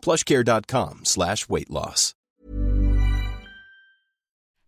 plushcare.com 0.00 1.04
slash 1.04 1.48
weight 1.48 1.70
loss. 1.70 2.14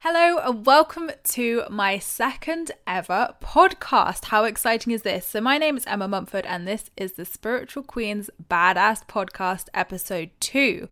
Hello 0.03 0.39
and 0.39 0.65
welcome 0.65 1.11
to 1.25 1.65
my 1.69 1.99
second 1.99 2.71
ever 2.87 3.35
podcast. 3.43 4.25
How 4.25 4.45
exciting 4.45 4.95
is 4.95 5.03
this? 5.03 5.27
So, 5.27 5.43
my 5.43 5.59
name 5.59 5.77
is 5.77 5.85
Emma 5.85 6.09
Mumford, 6.09 6.47
and 6.47 6.67
this 6.67 6.89
is 6.97 7.13
the 7.13 7.27
Spiritual 7.27 7.83
Queens 7.83 8.31
Badass 8.49 9.05
Podcast, 9.07 9.69
episode 9.75 10.31
two. 10.41 10.89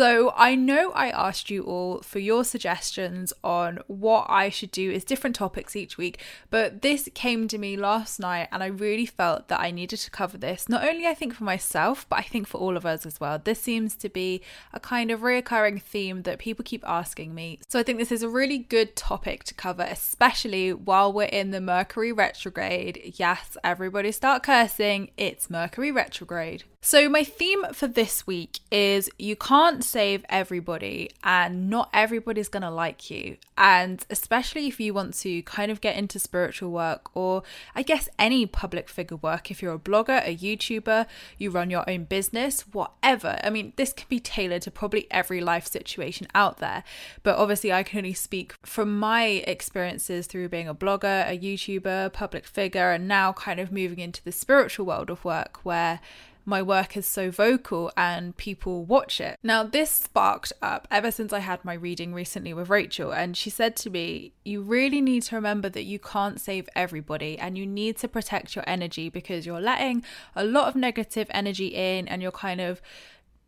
So, 0.00 0.32
I 0.34 0.54
know 0.54 0.92
I 0.92 1.10
asked 1.10 1.50
you 1.50 1.62
all 1.64 2.00
for 2.00 2.20
your 2.20 2.42
suggestions 2.42 3.34
on 3.44 3.80
what 3.86 4.24
I 4.30 4.48
should 4.48 4.70
do 4.70 4.90
as 4.90 5.04
different 5.04 5.36
topics 5.36 5.76
each 5.76 5.98
week, 5.98 6.22
but 6.48 6.80
this 6.80 7.10
came 7.12 7.48
to 7.48 7.58
me 7.58 7.76
last 7.76 8.18
night 8.18 8.48
and 8.50 8.62
I 8.62 8.68
really 8.68 9.04
felt 9.04 9.48
that 9.48 9.60
I 9.60 9.70
needed 9.70 9.98
to 9.98 10.10
cover 10.10 10.38
this. 10.38 10.70
Not 10.70 10.88
only 10.88 11.06
I 11.06 11.12
think 11.12 11.34
for 11.34 11.44
myself, 11.44 12.06
but 12.08 12.18
I 12.18 12.22
think 12.22 12.46
for 12.48 12.56
all 12.56 12.78
of 12.78 12.86
us 12.86 13.04
as 13.04 13.20
well. 13.20 13.38
This 13.44 13.60
seems 13.60 13.94
to 13.96 14.08
be 14.08 14.40
a 14.72 14.80
kind 14.80 15.10
of 15.10 15.20
reoccurring 15.20 15.82
theme 15.82 16.22
that 16.22 16.38
people 16.38 16.64
keep 16.64 16.82
asking 16.88 17.34
me. 17.34 17.58
So, 17.68 17.78
I 17.78 17.82
think 17.82 17.98
this 17.98 18.10
is 18.10 18.22
a 18.22 18.28
really 18.30 18.56
good 18.56 18.96
topic 18.96 19.44
to 19.44 19.54
cover, 19.54 19.82
especially 19.82 20.72
while 20.72 21.12
we're 21.12 21.24
in 21.24 21.50
the 21.50 21.60
Mercury 21.60 22.10
retrograde. 22.10 23.16
Yes, 23.18 23.58
everybody 23.62 24.12
start 24.12 24.44
cursing. 24.44 25.10
It's 25.18 25.50
Mercury 25.50 25.92
retrograde. 25.92 26.64
So, 26.82 27.10
my 27.10 27.24
theme 27.24 27.62
for 27.74 27.86
this 27.86 28.26
week 28.26 28.60
is 28.70 29.10
you 29.18 29.36
can't 29.36 29.84
save 29.84 30.24
everybody, 30.30 31.10
and 31.22 31.68
not 31.68 31.90
everybody's 31.92 32.48
going 32.48 32.62
to 32.62 32.70
like 32.70 33.10
you. 33.10 33.36
And 33.58 34.02
especially 34.08 34.66
if 34.66 34.80
you 34.80 34.94
want 34.94 35.12
to 35.18 35.42
kind 35.42 35.70
of 35.70 35.82
get 35.82 35.96
into 35.96 36.18
spiritual 36.18 36.70
work, 36.70 37.14
or 37.14 37.42
I 37.74 37.82
guess 37.82 38.08
any 38.18 38.46
public 38.46 38.88
figure 38.88 39.18
work, 39.18 39.50
if 39.50 39.60
you're 39.60 39.74
a 39.74 39.78
blogger, 39.78 40.26
a 40.26 40.34
YouTuber, 40.34 41.04
you 41.36 41.50
run 41.50 41.68
your 41.68 41.88
own 41.88 42.04
business, 42.04 42.62
whatever. 42.72 43.38
I 43.44 43.50
mean, 43.50 43.74
this 43.76 43.92
can 43.92 44.06
be 44.08 44.18
tailored 44.18 44.62
to 44.62 44.70
probably 44.70 45.06
every 45.10 45.42
life 45.42 45.66
situation 45.66 46.28
out 46.34 46.58
there. 46.60 46.82
But 47.22 47.36
obviously, 47.36 47.74
I 47.74 47.82
can 47.82 47.98
only 47.98 48.14
speak 48.14 48.54
from 48.64 48.98
my 48.98 49.24
experiences 49.26 50.26
through 50.26 50.48
being 50.48 50.66
a 50.66 50.74
blogger, 50.74 51.28
a 51.28 51.38
YouTuber, 51.38 52.14
public 52.14 52.46
figure, 52.46 52.90
and 52.90 53.06
now 53.06 53.34
kind 53.34 53.60
of 53.60 53.70
moving 53.70 53.98
into 53.98 54.24
the 54.24 54.32
spiritual 54.32 54.86
world 54.86 55.10
of 55.10 55.26
work 55.26 55.58
where 55.62 56.00
my 56.50 56.60
work 56.60 56.96
is 56.96 57.06
so 57.06 57.30
vocal 57.30 57.90
and 57.96 58.36
people 58.36 58.84
watch 58.84 59.20
it. 59.20 59.38
Now, 59.42 59.62
this 59.62 59.90
sparked 59.90 60.52
up 60.60 60.86
ever 60.90 61.10
since 61.10 61.32
I 61.32 61.38
had 61.38 61.64
my 61.64 61.74
reading 61.74 62.12
recently 62.12 62.52
with 62.52 62.68
Rachel, 62.68 63.12
and 63.12 63.36
she 63.36 63.48
said 63.48 63.76
to 63.76 63.90
me, 63.90 64.34
You 64.44 64.60
really 64.60 65.00
need 65.00 65.22
to 65.24 65.36
remember 65.36 65.70
that 65.70 65.84
you 65.84 65.98
can't 65.98 66.40
save 66.40 66.68
everybody 66.76 67.38
and 67.38 67.56
you 67.56 67.66
need 67.66 67.96
to 67.98 68.08
protect 68.08 68.54
your 68.54 68.64
energy 68.66 69.08
because 69.08 69.46
you're 69.46 69.60
letting 69.60 70.04
a 70.36 70.44
lot 70.44 70.68
of 70.68 70.76
negative 70.76 71.28
energy 71.30 71.68
in 71.68 72.08
and 72.08 72.20
you're 72.20 72.32
kind 72.32 72.60
of 72.60 72.82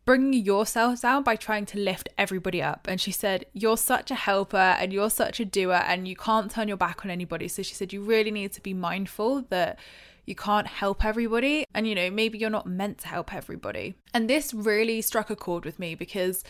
bringing 0.05 0.43
yourself 0.43 1.01
down 1.01 1.23
by 1.23 1.35
trying 1.35 1.65
to 1.65 1.79
lift 1.79 2.09
everybody 2.17 2.61
up. 2.61 2.87
And 2.89 2.99
she 2.99 3.11
said, 3.11 3.45
You're 3.53 3.77
such 3.77 4.11
a 4.11 4.15
helper 4.15 4.57
and 4.57 4.91
you're 4.93 5.09
such 5.09 5.39
a 5.39 5.45
doer 5.45 5.83
and 5.85 6.07
you 6.07 6.15
can't 6.15 6.49
turn 6.49 6.67
your 6.67 6.77
back 6.77 7.05
on 7.05 7.11
anybody. 7.11 7.47
So 7.47 7.61
she 7.61 7.75
said, 7.75 7.93
You 7.93 8.01
really 8.01 8.31
need 8.31 8.53
to 8.53 8.61
be 8.61 8.73
mindful 8.73 9.41
that 9.49 9.77
you 10.25 10.35
can't 10.35 10.67
help 10.67 11.03
everybody. 11.03 11.65
And, 11.73 11.87
you 11.87 11.95
know, 11.95 12.09
maybe 12.09 12.37
you're 12.37 12.49
not 12.49 12.67
meant 12.67 12.99
to 12.99 13.07
help 13.07 13.33
everybody. 13.33 13.95
And 14.13 14.29
this 14.29 14.53
really 14.53 15.01
struck 15.01 15.29
a 15.29 15.35
chord 15.35 15.65
with 15.65 15.79
me 15.79 15.95
because 15.95 16.43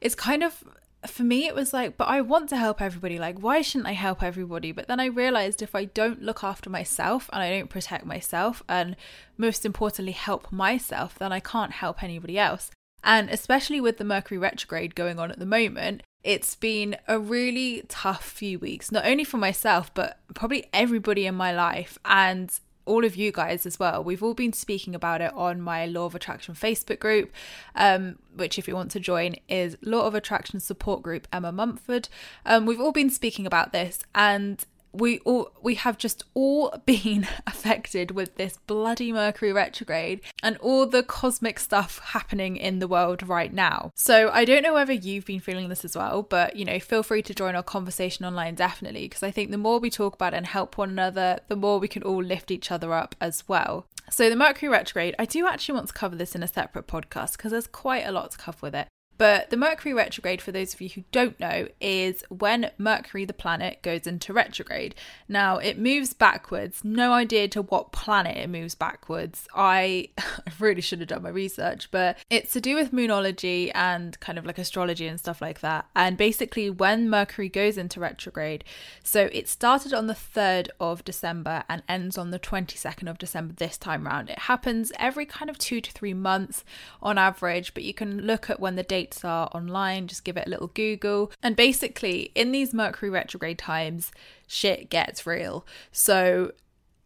it's 0.00 0.14
kind 0.14 0.42
of 0.42 0.64
for 1.06 1.22
me, 1.22 1.46
it 1.46 1.54
was 1.54 1.72
like, 1.72 1.96
but 1.96 2.08
I 2.08 2.20
want 2.20 2.50
to 2.50 2.56
help 2.56 2.82
everybody. 2.82 3.18
Like, 3.18 3.38
why 3.38 3.62
shouldn't 3.62 3.88
I 3.88 3.92
help 3.92 4.22
everybody? 4.22 4.70
But 4.70 4.86
then 4.86 5.00
I 5.00 5.06
realized 5.06 5.62
if 5.62 5.74
I 5.74 5.86
don't 5.86 6.22
look 6.22 6.44
after 6.44 6.68
myself 6.68 7.30
and 7.32 7.42
I 7.42 7.50
don't 7.50 7.70
protect 7.70 8.04
myself, 8.04 8.62
and 8.68 8.96
most 9.38 9.64
importantly, 9.64 10.12
help 10.12 10.52
myself, 10.52 11.18
then 11.18 11.32
I 11.32 11.40
can't 11.40 11.72
help 11.72 12.02
anybody 12.02 12.38
else. 12.38 12.70
And 13.02 13.30
especially 13.30 13.80
with 13.80 13.96
the 13.96 14.04
Mercury 14.04 14.36
retrograde 14.36 14.94
going 14.94 15.18
on 15.18 15.30
at 15.30 15.38
the 15.38 15.46
moment, 15.46 16.02
it's 16.22 16.54
been 16.54 16.96
a 17.08 17.18
really 17.18 17.82
tough 17.88 18.22
few 18.22 18.58
weeks, 18.58 18.92
not 18.92 19.06
only 19.06 19.24
for 19.24 19.38
myself, 19.38 19.92
but 19.94 20.18
probably 20.34 20.66
everybody 20.74 21.24
in 21.24 21.34
my 21.34 21.50
life. 21.50 21.96
And 22.04 22.52
all 22.90 23.04
of 23.04 23.14
you 23.14 23.30
guys 23.30 23.66
as 23.66 23.78
well. 23.78 24.02
We've 24.02 24.22
all 24.22 24.34
been 24.34 24.52
speaking 24.52 24.96
about 24.96 25.20
it 25.20 25.32
on 25.34 25.60
my 25.60 25.86
Law 25.86 26.06
of 26.06 26.14
Attraction 26.16 26.54
Facebook 26.54 26.98
group, 26.98 27.32
um, 27.76 28.18
which, 28.34 28.58
if 28.58 28.66
you 28.66 28.74
want 28.74 28.90
to 28.90 29.00
join, 29.00 29.36
is 29.48 29.76
Law 29.80 30.06
of 30.06 30.14
Attraction 30.16 30.58
Support 30.58 31.00
Group 31.00 31.28
Emma 31.32 31.52
Mumford. 31.52 32.08
Um, 32.44 32.66
we've 32.66 32.80
all 32.80 32.90
been 32.90 33.08
speaking 33.10 33.46
about 33.46 33.72
this, 33.72 34.00
and 34.12 34.66
we 34.92 35.18
all 35.20 35.52
we 35.62 35.74
have 35.74 35.98
just 35.98 36.24
all 36.34 36.74
been 36.86 37.26
affected 37.46 38.10
with 38.10 38.36
this 38.36 38.58
bloody 38.66 39.12
mercury 39.12 39.52
retrograde 39.52 40.20
and 40.42 40.56
all 40.58 40.86
the 40.86 41.02
cosmic 41.02 41.58
stuff 41.58 41.98
happening 41.98 42.56
in 42.56 42.78
the 42.78 42.88
world 42.88 43.26
right 43.28 43.52
now. 43.52 43.90
So 43.94 44.30
i 44.32 44.44
don't 44.44 44.62
know 44.62 44.74
whether 44.74 44.92
you've 44.92 45.26
been 45.26 45.40
feeling 45.40 45.68
this 45.68 45.84
as 45.84 45.96
well 45.96 46.22
but 46.22 46.56
you 46.56 46.64
know 46.64 46.78
feel 46.78 47.02
free 47.02 47.22
to 47.22 47.34
join 47.34 47.54
our 47.54 47.62
conversation 47.62 48.24
online 48.24 48.54
definitely 48.54 49.02
because 49.02 49.22
i 49.22 49.30
think 49.30 49.50
the 49.50 49.58
more 49.58 49.78
we 49.78 49.90
talk 49.90 50.14
about 50.14 50.34
it 50.34 50.38
and 50.38 50.46
help 50.46 50.78
one 50.78 50.90
another 50.90 51.40
the 51.48 51.56
more 51.56 51.78
we 51.78 51.88
can 51.88 52.02
all 52.02 52.22
lift 52.22 52.50
each 52.50 52.70
other 52.70 52.92
up 52.92 53.14
as 53.20 53.48
well. 53.48 53.86
So 54.10 54.28
the 54.28 54.36
mercury 54.36 54.68
retrograde 54.68 55.14
i 55.18 55.24
do 55.24 55.46
actually 55.46 55.74
want 55.74 55.88
to 55.88 55.94
cover 55.94 56.16
this 56.16 56.34
in 56.34 56.42
a 56.42 56.48
separate 56.48 56.86
podcast 56.86 57.32
because 57.36 57.52
there's 57.52 57.66
quite 57.66 58.06
a 58.06 58.12
lot 58.12 58.32
to 58.32 58.38
cover 58.38 58.58
with 58.62 58.74
it 58.74 58.88
but 59.20 59.50
the 59.50 59.56
Mercury 59.58 59.92
retrograde, 59.92 60.40
for 60.40 60.50
those 60.50 60.72
of 60.72 60.80
you 60.80 60.88
who 60.88 61.04
don't 61.12 61.38
know, 61.38 61.68
is 61.78 62.24
when 62.30 62.70
Mercury, 62.78 63.26
the 63.26 63.34
planet, 63.34 63.82
goes 63.82 64.06
into 64.06 64.32
retrograde. 64.32 64.94
Now, 65.28 65.58
it 65.58 65.78
moves 65.78 66.14
backwards. 66.14 66.82
No 66.84 67.12
idea 67.12 67.46
to 67.48 67.60
what 67.60 67.92
planet 67.92 68.38
it 68.38 68.48
moves 68.48 68.74
backwards. 68.74 69.46
I, 69.54 70.08
really 70.58 70.80
should 70.80 71.00
have 71.00 71.08
done 71.08 71.22
my 71.22 71.28
research, 71.28 71.90
but 71.90 72.16
it's 72.30 72.54
to 72.54 72.62
do 72.62 72.74
with 72.74 72.92
moonology 72.92 73.70
and 73.74 74.18
kind 74.20 74.38
of 74.38 74.46
like 74.46 74.56
astrology 74.56 75.06
and 75.06 75.20
stuff 75.20 75.42
like 75.42 75.60
that. 75.60 75.84
And 75.94 76.16
basically, 76.16 76.70
when 76.70 77.10
Mercury 77.10 77.50
goes 77.50 77.76
into 77.76 78.00
retrograde, 78.00 78.64
so 79.02 79.28
it 79.34 79.50
started 79.50 79.92
on 79.92 80.06
the 80.06 80.14
3rd 80.14 80.68
of 80.80 81.04
December 81.04 81.64
and 81.68 81.82
ends 81.86 82.16
on 82.16 82.30
the 82.30 82.38
22nd 82.38 83.10
of 83.10 83.18
December 83.18 83.52
this 83.52 83.76
time 83.76 84.06
round. 84.06 84.30
It 84.30 84.38
happens 84.38 84.92
every 84.98 85.26
kind 85.26 85.50
of 85.50 85.58
two 85.58 85.82
to 85.82 85.92
three 85.92 86.14
months 86.14 86.64
on 87.02 87.18
average, 87.18 87.74
but 87.74 87.82
you 87.82 87.92
can 87.92 88.22
look 88.22 88.48
at 88.48 88.58
when 88.58 88.76
the 88.76 88.82
date 88.82 89.09
dates 89.10 89.24
are 89.24 89.48
online, 89.54 90.06
just 90.06 90.24
give 90.24 90.36
it 90.36 90.46
a 90.46 90.50
little 90.50 90.68
Google. 90.68 91.32
And 91.42 91.56
basically, 91.56 92.30
in 92.34 92.52
these 92.52 92.72
Mercury 92.72 93.10
retrograde 93.10 93.58
times, 93.58 94.12
shit 94.46 94.90
gets 94.90 95.26
real. 95.26 95.66
So 95.92 96.52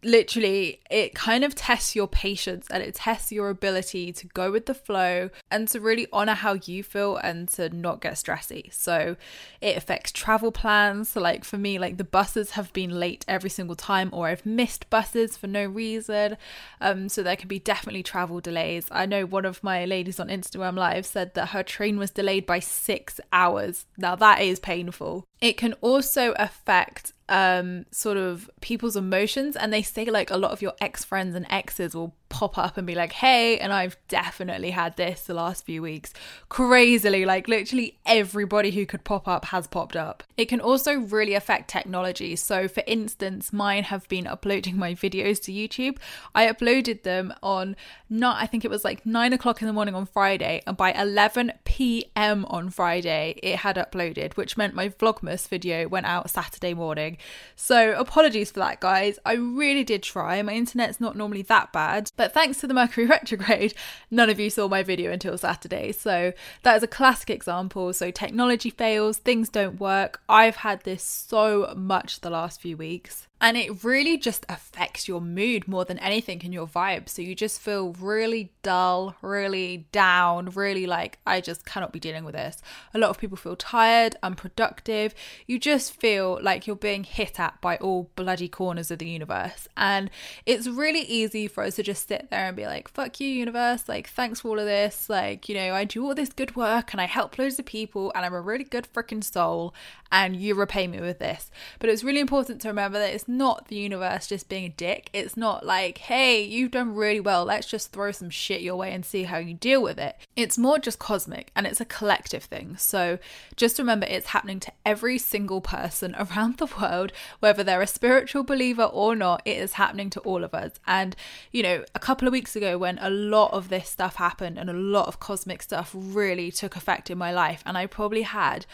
literally 0.04 0.80
it 0.90 1.14
kind 1.14 1.44
of 1.44 1.54
tests 1.54 1.96
your 1.96 2.06
patience 2.06 2.66
and 2.70 2.82
it 2.82 2.94
tests 2.94 3.32
your 3.32 3.48
ability 3.48 4.12
to 4.12 4.26
go 4.28 4.50
with 4.50 4.66
the 4.66 4.74
flow 4.74 5.30
and 5.50 5.66
to 5.68 5.80
really 5.80 6.06
honor 6.12 6.34
how 6.34 6.54
you 6.64 6.82
feel 6.82 7.16
and 7.16 7.48
to 7.48 7.68
not 7.70 8.00
get 8.00 8.14
stressy. 8.14 8.72
So 8.72 9.16
it 9.60 9.76
affects 9.76 10.12
travel 10.12 10.52
plans. 10.52 11.08
So 11.10 11.20
like 11.20 11.44
for 11.44 11.58
me 11.58 11.78
like 11.78 11.96
the 11.96 12.04
buses 12.04 12.52
have 12.52 12.72
been 12.72 12.90
late 12.90 13.24
every 13.26 13.50
single 13.50 13.76
time 13.76 14.10
or 14.12 14.28
i've 14.28 14.46
missed 14.46 14.88
buses 14.90 15.36
for 15.36 15.46
no 15.46 15.64
reason. 15.64 16.36
Um 16.80 17.08
so 17.08 17.22
there 17.22 17.36
can 17.36 17.48
be 17.48 17.58
definitely 17.58 18.02
travel 18.02 18.40
delays. 18.40 18.86
I 18.90 19.06
know 19.06 19.24
one 19.24 19.44
of 19.44 19.64
my 19.64 19.84
ladies 19.84 20.20
on 20.20 20.28
instagram 20.28 20.76
live 20.76 21.06
said 21.06 21.34
that 21.34 21.48
her 21.48 21.62
train 21.62 21.98
was 21.98 22.10
delayed 22.10 22.46
by 22.46 22.58
six 22.58 23.20
hours. 23.32 23.86
Now 23.96 24.14
that 24.16 24.40
is 24.42 24.60
painful. 24.60 25.26
It 25.40 25.56
can 25.56 25.72
also 25.74 26.32
affect 26.38 27.12
um 27.28 27.86
sort 27.90 28.16
of 28.16 28.50
people's 28.60 28.96
emotions 28.96 29.56
and 29.56 29.72
they 29.72 29.82
say 29.82 30.04
like 30.04 30.30
a 30.30 30.36
lot 30.36 30.50
of 30.50 30.60
your 30.60 30.74
ex 30.80 31.04
friends 31.04 31.34
and 31.34 31.46
exes 31.48 31.94
will 31.94 32.14
pop 32.34 32.58
up 32.58 32.76
and 32.76 32.84
be 32.84 32.96
like 32.96 33.12
hey 33.12 33.58
and 33.58 33.72
I've 33.72 33.96
definitely 34.08 34.70
had 34.70 34.96
this 34.96 35.22
the 35.22 35.34
last 35.34 35.64
few 35.64 35.80
weeks 35.82 36.12
crazily 36.48 37.24
like 37.24 37.46
literally 37.46 37.96
everybody 38.04 38.72
who 38.72 38.86
could 38.86 39.04
pop 39.04 39.28
up 39.28 39.44
has 39.46 39.68
popped 39.68 39.94
up 39.94 40.24
it 40.36 40.46
can 40.46 40.60
also 40.60 40.94
really 40.94 41.34
affect 41.34 41.70
technology 41.70 42.34
so 42.34 42.66
for 42.66 42.82
instance 42.88 43.52
mine 43.52 43.84
have 43.84 44.08
been 44.08 44.26
uploading 44.26 44.76
my 44.76 44.94
videos 44.94 45.40
to 45.42 45.52
YouTube 45.52 45.98
I 46.34 46.46
uploaded 46.46 47.04
them 47.04 47.32
on 47.40 47.76
not 48.10 48.42
I 48.42 48.46
think 48.46 48.64
it 48.64 48.70
was 48.70 48.84
like 48.84 49.06
9 49.06 49.32
o'clock 49.32 49.62
in 49.62 49.68
the 49.68 49.72
morning 49.72 49.94
on 49.94 50.04
Friday 50.04 50.60
and 50.66 50.76
by 50.76 50.92
11 50.92 51.52
p.m. 51.64 52.44
on 52.46 52.68
Friday 52.70 53.38
it 53.42 53.56
had 53.56 53.76
uploaded 53.76 54.34
which 54.34 54.56
meant 54.56 54.74
my 54.74 54.88
vlogmas 54.88 55.46
video 55.46 55.86
went 55.86 56.06
out 56.06 56.30
Saturday 56.30 56.74
morning 56.74 57.16
so 57.54 57.92
apologies 57.98 58.50
for 58.50 58.60
that, 58.60 58.80
guys. 58.80 59.18
I 59.24 59.34
really 59.34 59.84
did 59.84 60.02
try. 60.02 60.40
My 60.42 60.52
internet's 60.52 61.00
not 61.00 61.16
normally 61.16 61.42
that 61.42 61.72
bad, 61.72 62.10
but 62.16 62.23
thanks 62.32 62.58
to 62.58 62.66
the 62.66 62.74
Mercury 62.74 63.06
retrograde, 63.18 63.74
none 64.10 64.30
of 64.30 64.40
you 64.40 64.50
saw 64.50 64.68
my 64.68 64.82
video 64.82 65.10
until 65.10 65.36
Saturday. 65.36 65.92
So 65.92 66.32
that 66.62 66.76
is 66.76 66.82
a 66.82 66.88
classic 66.88 67.30
example. 67.30 67.92
So 67.92 68.10
technology 68.10 68.70
fails, 68.70 69.18
things 69.18 69.48
don't 69.48 69.80
work. 69.80 70.20
I've 70.28 70.56
had 70.56 70.82
this 70.84 71.02
so 71.02 71.72
much 71.76 72.20
the 72.20 72.30
last 72.30 72.60
few 72.60 72.76
weeks. 72.76 73.26
And 73.40 73.56
it 73.56 73.84
really 73.84 74.16
just 74.16 74.46
affects 74.48 75.06
your 75.06 75.20
mood 75.20 75.68
more 75.68 75.84
than 75.84 75.98
anything 75.98 76.40
in 76.42 76.52
your 76.52 76.66
vibe. 76.66 77.08
So 77.08 77.20
you 77.20 77.34
just 77.34 77.60
feel 77.60 77.92
really 78.00 78.52
dull, 78.62 79.16
really 79.20 79.86
down, 79.92 80.46
really 80.54 80.86
like, 80.86 81.18
I 81.26 81.42
just 81.42 81.66
cannot 81.66 81.92
be 81.92 82.00
dealing 82.00 82.24
with 82.24 82.34
this. 82.34 82.62
A 82.94 82.98
lot 82.98 83.10
of 83.10 83.18
people 83.18 83.36
feel 83.36 83.56
tired, 83.56 84.16
unproductive. 84.22 85.14
You 85.46 85.58
just 85.58 86.00
feel 86.00 86.38
like 86.42 86.66
you're 86.66 86.76
being 86.76 87.04
hit 87.04 87.38
at 87.38 87.60
by 87.60 87.76
all 87.76 88.10
bloody 88.16 88.48
corners 88.48 88.90
of 88.90 88.98
the 89.00 89.08
universe. 89.08 89.68
And 89.76 90.10
it's 90.46 90.66
really 90.66 91.02
easy 91.02 91.46
for 91.46 91.64
us 91.64 91.76
to 91.76 91.82
just 91.82 92.08
sit 92.08 92.30
there 92.30 92.46
and 92.46 92.56
be 92.56 92.66
like, 92.66 92.88
fuck 92.88 93.20
you, 93.20 93.28
universe. 93.28 93.88
Like, 93.88 94.08
thanks 94.08 94.40
for 94.40 94.48
all 94.48 94.58
of 94.58 94.64
this. 94.64 95.10
Like, 95.10 95.48
you 95.48 95.54
know, 95.54 95.74
I 95.74 95.84
do 95.84 96.04
all 96.06 96.14
this 96.14 96.32
good 96.32 96.56
work 96.56 96.92
and 96.92 97.00
I 97.00 97.06
help 97.06 97.36
loads 97.36 97.58
of 97.58 97.66
people 97.66 98.10
and 98.14 98.24
I'm 98.24 98.32
a 98.32 98.40
really 98.40 98.64
good 98.64 98.88
freaking 98.94 99.22
soul 99.22 99.74
and 100.10 100.36
you 100.36 100.54
repay 100.54 100.86
me 100.86 101.00
with 101.00 101.18
this. 101.18 101.50
But 101.78 101.90
it's 101.90 102.04
really 102.04 102.20
important 102.20 102.60
to 102.62 102.68
remember 102.68 102.98
that 103.00 103.12
it's 103.12 103.23
not 103.28 103.68
the 103.68 103.76
universe 103.76 104.26
just 104.26 104.48
being 104.48 104.64
a 104.64 104.68
dick. 104.68 105.10
It's 105.12 105.36
not 105.36 105.64
like, 105.64 105.98
hey, 105.98 106.42
you've 106.42 106.70
done 106.70 106.94
really 106.94 107.20
well, 107.20 107.44
let's 107.44 107.66
just 107.66 107.92
throw 107.92 108.12
some 108.12 108.30
shit 108.30 108.60
your 108.60 108.76
way 108.76 108.92
and 108.92 109.04
see 109.04 109.24
how 109.24 109.38
you 109.38 109.54
deal 109.54 109.82
with 109.82 109.98
it. 109.98 110.16
It's 110.36 110.58
more 110.58 110.78
just 110.78 110.98
cosmic 110.98 111.50
and 111.54 111.66
it's 111.66 111.80
a 111.80 111.84
collective 111.84 112.44
thing. 112.44 112.76
So 112.76 113.18
just 113.56 113.78
remember 113.78 114.06
it's 114.06 114.28
happening 114.28 114.60
to 114.60 114.72
every 114.84 115.18
single 115.18 115.60
person 115.60 116.14
around 116.18 116.58
the 116.58 116.72
world, 116.80 117.12
whether 117.40 117.62
they're 117.62 117.82
a 117.82 117.86
spiritual 117.86 118.44
believer 118.44 118.84
or 118.84 119.14
not, 119.14 119.42
it 119.44 119.58
is 119.58 119.74
happening 119.74 120.10
to 120.10 120.20
all 120.20 120.44
of 120.44 120.54
us. 120.54 120.72
And, 120.86 121.16
you 121.52 121.62
know, 121.62 121.84
a 121.94 121.98
couple 121.98 122.28
of 122.28 122.32
weeks 122.32 122.56
ago 122.56 122.78
when 122.78 122.98
a 123.00 123.10
lot 123.10 123.52
of 123.52 123.68
this 123.68 123.88
stuff 123.88 124.16
happened 124.16 124.58
and 124.58 124.70
a 124.70 124.74
lot 124.74 125.08
of 125.08 125.20
cosmic 125.20 125.62
stuff 125.62 125.90
really 125.94 126.50
took 126.50 126.76
effect 126.76 127.10
in 127.10 127.18
my 127.18 127.32
life, 127.32 127.62
and 127.66 127.76
I 127.76 127.86
probably 127.86 128.22
had 128.22 128.66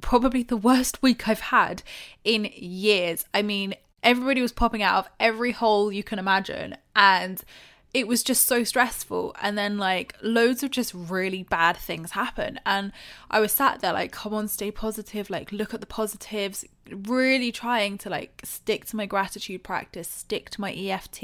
probably 0.00 0.42
the 0.42 0.56
worst 0.56 1.02
week 1.02 1.28
I've 1.28 1.40
had 1.40 1.82
in 2.24 2.50
years. 2.54 3.24
I 3.34 3.42
mean, 3.42 3.74
everybody 4.02 4.42
was 4.42 4.52
popping 4.52 4.82
out 4.82 4.98
of 4.98 5.10
every 5.18 5.52
hole 5.52 5.92
you 5.92 6.02
can 6.02 6.18
imagine. 6.18 6.76
And 6.94 7.42
it 7.96 8.06
was 8.06 8.22
just 8.22 8.44
so 8.44 8.62
stressful 8.62 9.34
and 9.40 9.56
then 9.56 9.78
like 9.78 10.14
loads 10.22 10.62
of 10.62 10.70
just 10.70 10.92
really 10.92 11.42
bad 11.44 11.78
things 11.78 12.10
happen 12.10 12.60
and 12.66 12.92
i 13.30 13.40
was 13.40 13.50
sat 13.50 13.80
there 13.80 13.94
like 13.94 14.12
come 14.12 14.34
on 14.34 14.46
stay 14.48 14.70
positive 14.70 15.30
like 15.30 15.50
look 15.50 15.72
at 15.72 15.80
the 15.80 15.86
positives 15.86 16.62
really 16.90 17.52
trying 17.52 17.98
to 17.98 18.10
like 18.10 18.40
stick 18.44 18.84
to 18.84 18.96
my 18.96 19.06
gratitude 19.06 19.62
practice 19.62 20.08
stick 20.08 20.50
to 20.50 20.60
my 20.60 20.72
eft 20.72 21.22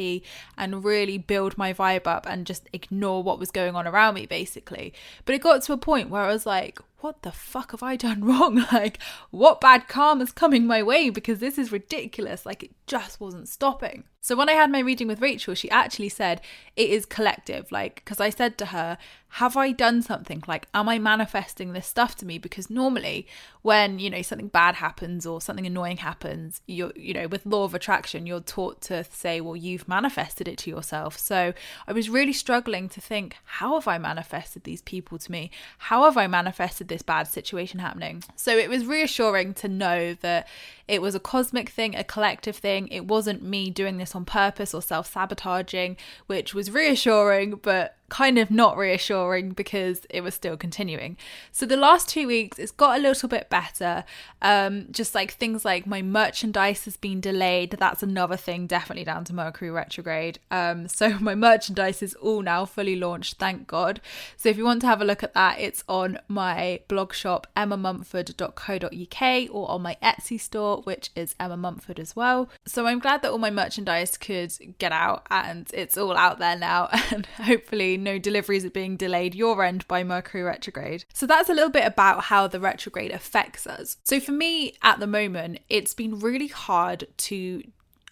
and 0.59 0.85
really 0.85 1.19
build 1.19 1.57
my 1.59 1.73
vibe 1.73 2.07
up 2.07 2.27
and 2.29 2.47
just 2.47 2.69
ignore 2.73 3.23
what 3.23 3.39
was 3.39 3.51
going 3.51 3.75
on 3.75 3.87
around 3.87 4.15
me 4.15 4.27
basically 4.27 4.93
but 5.25 5.35
it 5.35 5.43
got 5.43 5.63
to 5.63 5.73
a 5.73 5.77
point 5.77 6.11
where 6.11 6.23
i 6.23 6.33
was 6.33 6.47
like 6.47 6.79
what 7.03 7.23
the 7.23 7.33
fuck 7.33 7.73
have 7.73 7.83
I 7.83 7.97
done 7.97 8.25
wrong? 8.25 8.65
Like, 8.73 8.99
what 9.31 9.61
bad 9.61 9.89
karma's 9.89 10.33
coming 10.33 10.67
my 10.67 10.83
way? 10.83 11.11
Because 11.11 11.41
this 11.41 11.59
is 11.59 11.73
ridiculous. 11.73 12.47
Like, 12.47 12.63
it 12.63 12.71
just 12.87 13.21
wasn't 13.21 13.49
stopping. 13.49 14.05
So, 14.21 14.37
when 14.37 14.49
I 14.49 14.53
had 14.53 14.71
my 14.71 14.79
reading 14.79 15.09
with 15.09 15.21
Rachel, 15.21 15.55
she 15.55 15.71
actually 15.71 16.09
said 16.09 16.41
it 16.77 16.91
is 16.91 17.05
collective. 17.05 17.71
Like, 17.73 17.97
because 17.97 18.21
I 18.21 18.31
said 18.31 18.57
to 18.59 18.67
her, 18.67 18.99
have 19.37 19.57
I 19.57 19.73
done 19.73 20.03
something? 20.03 20.45
Like, 20.47 20.69
am 20.75 20.91
I 20.91 20.99
manifesting 20.99 21.73
this 21.73 21.87
stuff 21.87 22.15
to 22.17 22.27
me? 22.27 22.37
Because 22.37 22.69
normally, 22.69 23.27
when 23.63 23.99
you 23.99 24.11
know 24.11 24.21
something 24.21 24.49
bad 24.49 24.75
happens 24.75 25.25
or 25.25 25.41
something 25.41 25.67
annoying 25.67 25.97
happens, 25.97 26.61
you're 26.67 26.93
you 26.95 27.15
know 27.15 27.29
with 27.29 27.47
law 27.47 27.65
of 27.65 27.75
attraction, 27.75 28.27
you're 28.27 28.41
taught 28.41 28.83
to 28.83 29.05
say, 29.05 29.41
well, 29.41 29.57
you've 29.57 29.89
manifested 29.89 30.49
it 30.49 30.59
to 30.59 30.71
yourself. 30.71 31.17
So 31.17 31.55
I 31.87 31.93
was 31.95 32.11
really 32.11 32.35
struggling 32.35 32.91
to 32.91 33.01
think, 33.01 33.37
how 33.45 33.73
have 33.75 33.89
I 33.89 33.97
manifested 33.97 34.65
these 34.65 34.83
people 34.83 35.17
to 35.17 35.33
me? 35.33 35.51
How 35.79 36.05
have 36.05 36.19
I 36.19 36.27
manifested 36.27 36.89
this 36.89 37.01
bad 37.01 37.27
situation 37.27 37.81
happening? 37.81 38.23
So 38.37 38.59
it 38.59 38.69
was 38.69 38.85
reassuring 38.85 39.55
to 39.55 39.69
know 39.69 40.13
that 40.13 40.47
it 40.87 41.01
was 41.01 41.15
a 41.15 41.21
cosmic 41.21 41.71
thing, 41.71 41.95
a 41.95 42.05
collective 42.05 42.57
thing. 42.57 42.87
It 42.89 43.07
wasn't 43.07 43.43
me 43.43 43.71
doing 43.71 43.97
this 43.97 44.15
on 44.15 44.27
purpose 44.27 44.75
or 44.75 44.83
self 44.83 45.11
sabotaging, 45.11 45.97
which 46.27 46.53
was 46.53 46.71
reassuring, 46.71 47.61
but 47.63 47.97
kind 48.13 48.37
of 48.37 48.51
not 48.51 48.77
reassuring 48.77 49.53
because 49.53 50.07
it 50.11 50.21
was 50.21 50.35
still 50.35 50.55
continuing. 50.55 51.17
So 51.51 51.65
the 51.65 51.79
last 51.79 52.11
two 52.11 52.27
weeks, 52.27 52.59
it's 52.59 52.71
got 52.71 52.99
a 52.99 53.03
little 53.03 53.27
bit 53.27 53.49
better. 53.49 54.05
Um, 54.43 54.89
just 54.91 55.15
like 55.15 55.33
things 55.33 55.65
like 55.65 55.87
my 55.87 56.03
merchandise 56.03 56.85
has 56.85 56.99
been 56.99 57.23
delayed. 57.23 57.71
That's 57.71 58.03
another 58.03 58.37
thing, 58.37 58.67
definitely 58.67 59.05
down 59.05 59.25
to 59.25 59.35
Mercury 59.35 59.71
retrograde. 59.71 60.41
Um, 60.51 60.89
so 60.99 61.19
my 61.21 61.35
merchandise 61.35 62.03
is 62.03 62.13
all 62.17 62.43
now 62.43 62.67
fully 62.67 62.97
launched, 62.97 63.39
thank 63.39 63.67
God. 63.67 64.03
So 64.37 64.51
if 64.51 64.59
you 64.59 64.65
want 64.67 64.83
to 64.83 64.89
have 64.89 65.01
a 65.01 65.07
look 65.07 65.23
at 65.23 65.33
that, 65.33 65.59
it's 65.59 65.83
on 65.89 66.19
my 66.29 66.81
blog 66.89 67.15
shop, 67.15 67.47
emmamumford.co.uk, 67.57 69.55
or 69.55 69.71
on 69.71 69.81
my 69.81 69.97
Etsy 70.03 70.39
store, 70.39 70.83
which 70.83 71.09
is 71.17 71.35
Emma 71.41 71.57
Mumford 71.57 71.99
as 71.99 72.15
well. 72.15 72.51
So 72.67 72.87
I'm 72.87 72.99
glad 72.99 73.23
that 73.23 73.31
all 73.31 73.39
my 73.39 73.51
merchandise 73.51 74.19
could 74.19 74.53
get 74.77 74.93
out 74.93 75.27
and 75.31 75.71
it's 75.73 75.97
all 75.97 76.15
out 76.15 76.39
there 76.41 76.59
now, 76.59 76.91
and 77.11 77.25
hopefully 77.25 78.02
no 78.03 78.19
deliveries 78.19 78.65
are 78.65 78.71
being 78.71 78.97
delayed 78.97 79.35
your 79.35 79.63
end 79.63 79.87
by 79.89 80.05
Mercury 80.05 80.43
retrograde. 80.43 81.05
So 81.13 81.27
that's 81.27 81.49
a 81.49 81.55
little 81.55 81.71
bit 81.71 81.87
about 81.87 82.25
how 82.25 82.47
the 82.47 82.61
retrograde 82.61 83.11
affects 83.11 83.67
us. 83.67 83.97
So 84.05 84.21
for 84.21 84.33
me 84.33 84.75
at 84.83 85.01
the 85.01 85.07
moment, 85.07 85.61
it's 85.69 85.95
been 85.95 86.19
really 86.19 86.49
hard 86.49 87.07
to 87.19 87.63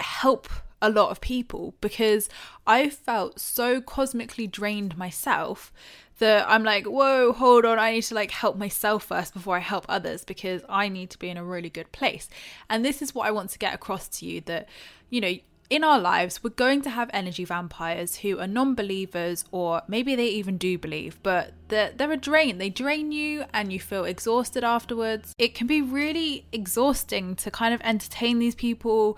help 0.01 0.49
a 0.83 0.91
lot 0.91 1.11
of 1.11 1.21
people 1.21 1.75
because 1.81 2.29
I 2.67 2.89
felt 2.89 3.39
so 3.39 3.81
cosmically 3.81 4.47
drained 4.47 4.97
myself 4.97 5.73
that 6.19 6.49
I'm 6.49 6.63
like, 6.63 6.87
whoa, 6.87 7.33
hold 7.33 7.65
on, 7.65 7.79
I 7.79 7.93
need 7.93 8.03
to 8.03 8.15
like 8.15 8.31
help 8.31 8.57
myself 8.57 9.05
first 9.05 9.35
before 9.35 9.57
I 9.57 9.61
help 9.61 9.87
others 9.89 10.25
because 10.25 10.63
I 10.69 10.89
need 10.89 11.11
to 11.11 11.19
be 11.19 11.31
in 11.31 11.37
a 11.37 11.45
really 11.45 11.71
good 11.71 11.91
place. 11.93 12.29
And 12.69 12.85
this 12.85 13.03
is 13.03 13.15
what 13.15 13.27
I 13.27 13.31
want 13.31 13.51
to 13.51 13.59
get 13.59 13.75
across 13.75 14.07
to 14.19 14.27
you 14.27 14.43
that, 14.43 14.69
you 15.09 15.21
know, 15.21 15.35
in 15.71 15.85
our 15.85 16.01
lives, 16.01 16.43
we're 16.43 16.51
going 16.51 16.83
to 16.83 16.91
have 16.91 17.09
energy 17.13 17.45
vampires 17.45 18.17
who 18.17 18.41
are 18.41 18.49
non 18.49 18.75
believers, 18.75 19.45
or 19.53 19.83
maybe 19.87 20.17
they 20.17 20.27
even 20.27 20.59
do 20.59 20.77
believe, 20.77 21.23
but 21.23 21.53
they're, 21.69 21.93
they're 21.93 22.11
a 22.11 22.17
drain. 22.17 22.59
They 22.59 22.69
drain 22.69 23.13
you 23.13 23.45
and 23.55 23.73
you 23.73 23.79
feel 23.79 24.05
exhausted 24.05 24.65
afterwards. 24.65 25.33
It 25.39 25.55
can 25.55 25.69
be 25.69 25.81
really 25.81 26.45
exhausting 26.53 27.37
to 27.37 27.53
kind 27.53 27.73
of 27.73 27.81
entertain 27.83 28.41
these 28.41 28.57
people, 28.57 29.17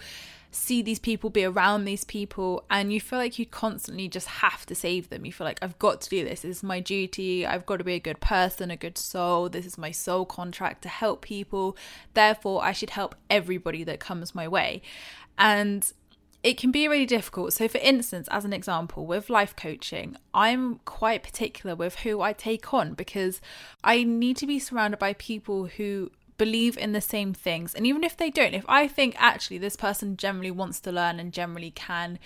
see 0.51 0.83
these 0.83 0.99
people, 0.99 1.31
be 1.31 1.43
around 1.43 1.87
these 1.87 2.05
people, 2.05 2.67
and 2.71 2.93
you 2.93 3.01
feel 3.01 3.19
like 3.19 3.39
you 3.39 3.47
constantly 3.47 4.07
just 4.07 4.29
have 4.29 4.67
to 4.67 4.75
save 4.75 5.09
them. 5.09 5.25
You 5.25 5.33
feel 5.33 5.47
like, 5.47 5.59
I've 5.63 5.79
got 5.79 6.03
to 6.03 6.11
do 6.11 6.23
this. 6.23 6.43
This 6.43 6.59
is 6.59 6.63
my 6.63 6.81
duty. 6.81 7.47
I've 7.47 7.65
got 7.65 7.79
to 7.79 7.85
be 7.85 7.95
a 7.95 8.01
good 8.01 8.21
person, 8.21 8.71
a 8.71 8.77
good 8.77 8.99
soul. 8.99 9.49
This 9.49 9.65
is 9.65 9.79
my 9.79 9.91
soul 9.91 10.27
contract 10.27 10.83
to 10.83 10.91
help 10.91 11.23
people. 11.23 11.79
Therefore, 12.13 12.63
I 12.63 12.73
should 12.73 12.91
help 12.91 13.15
everybody 13.31 13.85
that 13.85 14.01
comes 14.01 14.35
my 14.35 14.47
way. 14.47 14.83
And 15.39 15.91
it 16.43 16.57
can 16.57 16.73
be 16.73 16.89
really 16.89 17.07
difficult. 17.07 17.53
So, 17.53 17.69
for 17.69 17.79
instance, 17.79 18.29
as 18.31 18.45
an 18.45 18.53
example, 18.53 19.07
with 19.07 19.31
life 19.31 19.55
coaching, 19.55 20.17
I'm 20.35 20.81
quite 20.85 21.23
particular 21.23 21.77
with 21.77 21.97
who 22.01 22.21
I 22.21 22.33
take 22.33 22.75
on 22.75 22.95
because 22.95 23.41
I 23.85 24.03
need 24.03 24.37
to 24.39 24.47
be 24.47 24.59
surrounded 24.59 24.99
by 24.99 25.13
people 25.15 25.67
who 25.67 26.11
believe 26.39 26.77
in 26.77 26.93
the 26.93 27.01
same 27.01 27.33
things. 27.33 27.75
And 27.75 27.87
even 27.87 28.03
if 28.03 28.17
they 28.17 28.31
don't, 28.31 28.55
if 28.55 28.65
I 28.69 28.89
think 28.89 29.15
actually 29.19 29.59
this 29.59 29.77
person 29.77 30.17
generally 30.17 30.51
wants 30.51 30.81
to 30.81 30.91
learn 30.91 31.21
and 31.21 31.33
generally 31.33 31.71
can 31.71 32.19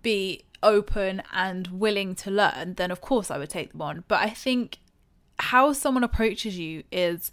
be 0.00 0.44
open 0.62 1.22
and 1.32 1.66
willing 1.66 2.14
to 2.14 2.30
learn, 2.30 2.74
then 2.74 2.90
of 2.90 3.02
course 3.02 3.30
I 3.30 3.36
would 3.36 3.50
take 3.50 3.72
them 3.72 3.82
on. 3.82 4.04
But 4.08 4.20
I 4.20 4.30
think 4.30 4.78
how 5.38 5.74
someone 5.74 6.04
approaches 6.04 6.58
you 6.58 6.84
is 6.90 7.30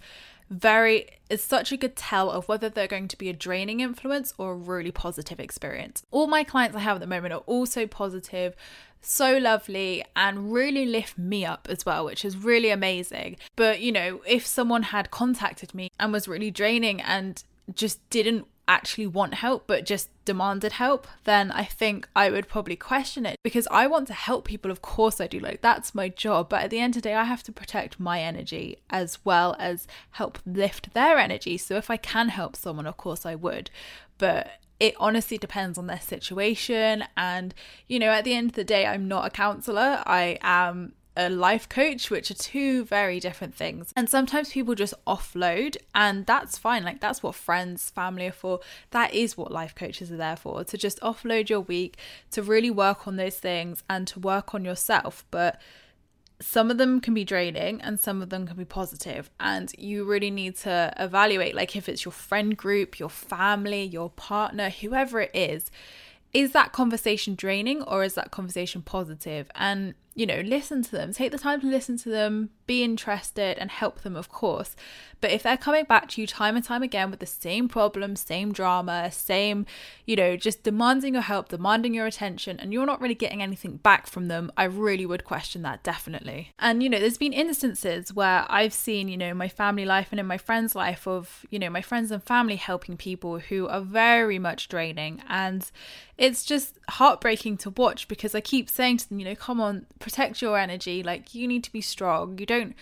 very 0.49 1.07
is 1.29 1.41
such 1.41 1.71
a 1.71 1.77
good 1.77 1.95
tell 1.95 2.29
of 2.29 2.47
whether 2.47 2.69
they're 2.69 2.87
going 2.87 3.07
to 3.07 3.17
be 3.17 3.29
a 3.29 3.33
draining 3.33 3.79
influence 3.79 4.33
or 4.37 4.53
a 4.53 4.55
really 4.55 4.91
positive 4.91 5.39
experience. 5.39 6.03
All 6.11 6.27
my 6.27 6.43
clients 6.43 6.75
I 6.75 6.81
have 6.81 6.97
at 6.97 6.99
the 6.99 7.07
moment 7.07 7.33
are 7.33 7.43
also 7.47 7.87
positive, 7.87 8.55
so 9.01 9.37
lovely, 9.37 10.03
and 10.15 10.53
really 10.53 10.85
lift 10.85 11.17
me 11.17 11.45
up 11.45 11.67
as 11.69 11.85
well, 11.85 12.05
which 12.05 12.23
is 12.23 12.37
really 12.37 12.69
amazing. 12.69 13.37
But 13.55 13.81
you 13.81 13.91
know, 13.91 14.21
if 14.27 14.45
someone 14.45 14.83
had 14.83 15.11
contacted 15.11 15.73
me 15.73 15.91
and 15.99 16.11
was 16.11 16.27
really 16.27 16.51
draining 16.51 17.01
and 17.01 17.43
just 17.73 18.07
didn't 18.09 18.45
actually 18.67 19.07
want 19.07 19.35
help 19.35 19.67
but 19.67 19.85
just 19.85 20.09
demanded 20.25 20.73
help, 20.73 21.07
then 21.23 21.51
I 21.51 21.63
think 21.63 22.07
I 22.15 22.29
would 22.29 22.47
probably 22.47 22.75
question 22.75 23.25
it 23.25 23.37
because 23.43 23.67
I 23.69 23.87
want 23.87 24.07
to 24.07 24.13
help 24.13 24.45
people. 24.45 24.71
Of 24.71 24.81
course, 24.81 25.21
I 25.21 25.27
do. 25.27 25.39
Like, 25.39 25.61
that's 25.61 25.93
my 25.93 26.09
job. 26.09 26.49
But 26.49 26.63
at 26.63 26.69
the 26.71 26.79
end 26.79 26.95
of 26.95 27.03
the 27.03 27.09
day, 27.09 27.15
I 27.15 27.25
have 27.25 27.43
to 27.43 27.51
protect 27.51 27.99
my 27.99 28.21
energy 28.21 28.77
as 28.89 29.19
well 29.23 29.55
as 29.59 29.87
help 30.11 30.39
lift 30.45 30.93
their 30.93 31.17
energy. 31.17 31.57
So 31.57 31.75
if 31.75 31.89
I 31.89 31.97
can 31.97 32.29
help 32.29 32.55
someone, 32.55 32.87
of 32.87 32.97
course, 32.97 33.25
I 33.25 33.35
would. 33.35 33.69
But 34.17 34.47
it 34.79 34.95
honestly 34.97 35.37
depends 35.37 35.77
on 35.77 35.87
their 35.87 36.01
situation. 36.01 37.05
And, 37.15 37.53
you 37.87 37.99
know, 37.99 38.09
at 38.09 38.25
the 38.25 38.33
end 38.33 38.49
of 38.49 38.55
the 38.55 38.63
day, 38.63 38.85
I'm 38.85 39.07
not 39.07 39.27
a 39.27 39.29
counselor. 39.29 40.03
I 40.05 40.37
am 40.41 40.93
a 41.17 41.29
life 41.29 41.69
coach, 41.69 42.09
which 42.09 42.29
are 42.29 42.35
two 42.35 42.85
very 42.85 43.19
different 43.19 43.55
things. 43.55 43.91
And 43.95 44.09
sometimes 44.09 44.51
people 44.51 44.75
just 44.75 44.93
offload, 45.05 45.77
and 45.93 46.25
that's 46.25 46.57
fine. 46.57 46.83
Like, 46.83 46.99
that's 46.99 47.23
what 47.23 47.35
friends, 47.35 47.89
family 47.89 48.27
are 48.27 48.31
for. 48.31 48.59
That 48.91 49.13
is 49.13 49.37
what 49.37 49.51
life 49.51 49.75
coaches 49.75 50.11
are 50.11 50.17
there 50.17 50.35
for 50.35 50.63
to 50.63 50.77
just 50.77 50.99
offload 51.01 51.49
your 51.49 51.61
week, 51.61 51.97
to 52.31 52.41
really 52.41 52.71
work 52.71 53.07
on 53.07 53.15
those 53.15 53.37
things, 53.37 53.83
and 53.89 54.07
to 54.07 54.19
work 54.19 54.53
on 54.53 54.65
yourself. 54.65 55.25
But 55.31 55.61
some 56.41 56.69
of 56.69 56.77
them 56.77 56.99
can 56.99 57.13
be 57.13 57.23
draining 57.23 57.81
and 57.81 57.97
some 57.97 58.21
of 58.21 58.29
them 58.29 58.45
can 58.45 58.57
be 58.57 58.65
positive 58.65 59.29
and 59.39 59.71
you 59.77 60.03
really 60.03 60.29
need 60.29 60.53
to 60.53 60.93
evaluate 60.99 61.55
like 61.55 61.77
if 61.77 61.87
it's 61.87 62.03
your 62.03 62.11
friend 62.11 62.57
group 62.57 62.99
your 62.99 63.09
family 63.09 63.83
your 63.83 64.09
partner 64.09 64.69
whoever 64.69 65.21
it 65.21 65.31
is 65.33 65.71
is 66.35 66.51
that 66.51 66.73
conversation 66.73 67.33
draining 67.33 67.81
or 67.83 68.03
is 68.03 68.15
that 68.15 68.29
conversation 68.29 68.81
positive? 68.81 69.49
and 69.55 69.95
you 70.15 70.25
know, 70.25 70.39
listen 70.39 70.81
to 70.81 70.91
them, 70.91 71.11
take 71.11 71.31
the 71.33 71.37
time 71.37 71.59
to 71.59 71.67
listen 71.67 71.97
to 71.97 72.09
them, 72.09 72.49
be 72.65 72.83
interested 72.83 73.57
and 73.57 73.69
help 73.69 74.01
them, 74.01 74.15
of 74.15 74.29
course. 74.29 74.75
But 75.19 75.31
if 75.31 75.43
they're 75.43 75.57
coming 75.57 75.85
back 75.85 76.07
to 76.09 76.21
you 76.21 76.27
time 76.27 76.55
and 76.55 76.63
time 76.63 76.83
again 76.83 77.11
with 77.11 77.19
the 77.19 77.25
same 77.25 77.67
problem, 77.67 78.15
same 78.15 78.53
drama, 78.53 79.11
same, 79.11 79.65
you 80.05 80.15
know, 80.15 80.37
just 80.37 80.63
demanding 80.63 81.15
your 81.15 81.23
help, 81.23 81.49
demanding 81.49 81.93
your 81.93 82.05
attention, 82.05 82.59
and 82.59 82.71
you're 82.71 82.85
not 82.85 83.01
really 83.01 83.15
getting 83.15 83.41
anything 83.41 83.77
back 83.77 84.07
from 84.07 84.27
them, 84.29 84.51
I 84.55 84.63
really 84.65 85.05
would 85.05 85.25
question 85.25 85.63
that 85.63 85.83
definitely. 85.83 86.53
And, 86.59 86.81
you 86.81 86.89
know, 86.89 86.99
there's 86.99 87.17
been 87.17 87.33
instances 87.33 88.13
where 88.13 88.45
I've 88.49 88.73
seen, 88.73 89.09
you 89.09 89.17
know, 89.17 89.33
my 89.33 89.49
family 89.49 89.85
life 89.85 90.07
and 90.11 90.19
in 90.19 90.25
my 90.25 90.37
friends' 90.37 90.75
life 90.75 91.07
of, 91.07 91.45
you 91.49 91.59
know, 91.59 91.69
my 91.69 91.81
friends 91.81 92.09
and 92.11 92.23
family 92.23 92.55
helping 92.55 92.95
people 92.95 93.39
who 93.39 93.67
are 93.67 93.81
very 93.81 94.39
much 94.39 94.69
draining. 94.69 95.21
And 95.27 95.69
it's 96.17 96.45
just 96.45 96.77
heartbreaking 96.89 97.57
to 97.57 97.69
watch 97.71 98.07
because 98.07 98.33
I 98.33 98.41
keep 98.41 98.69
saying 98.69 98.97
to 98.97 99.09
them, 99.09 99.19
you 99.19 99.25
know, 99.25 99.35
come 99.35 99.59
on, 99.59 99.85
protect 100.05 100.39
your 100.39 100.55
energy. 100.55 101.01
Like, 101.01 101.33
you 101.33 101.47
need 101.47 101.63
to 101.63 101.71
be 101.71 101.81
strong. 101.81 102.37
You 102.37 102.45
don't 102.45 102.75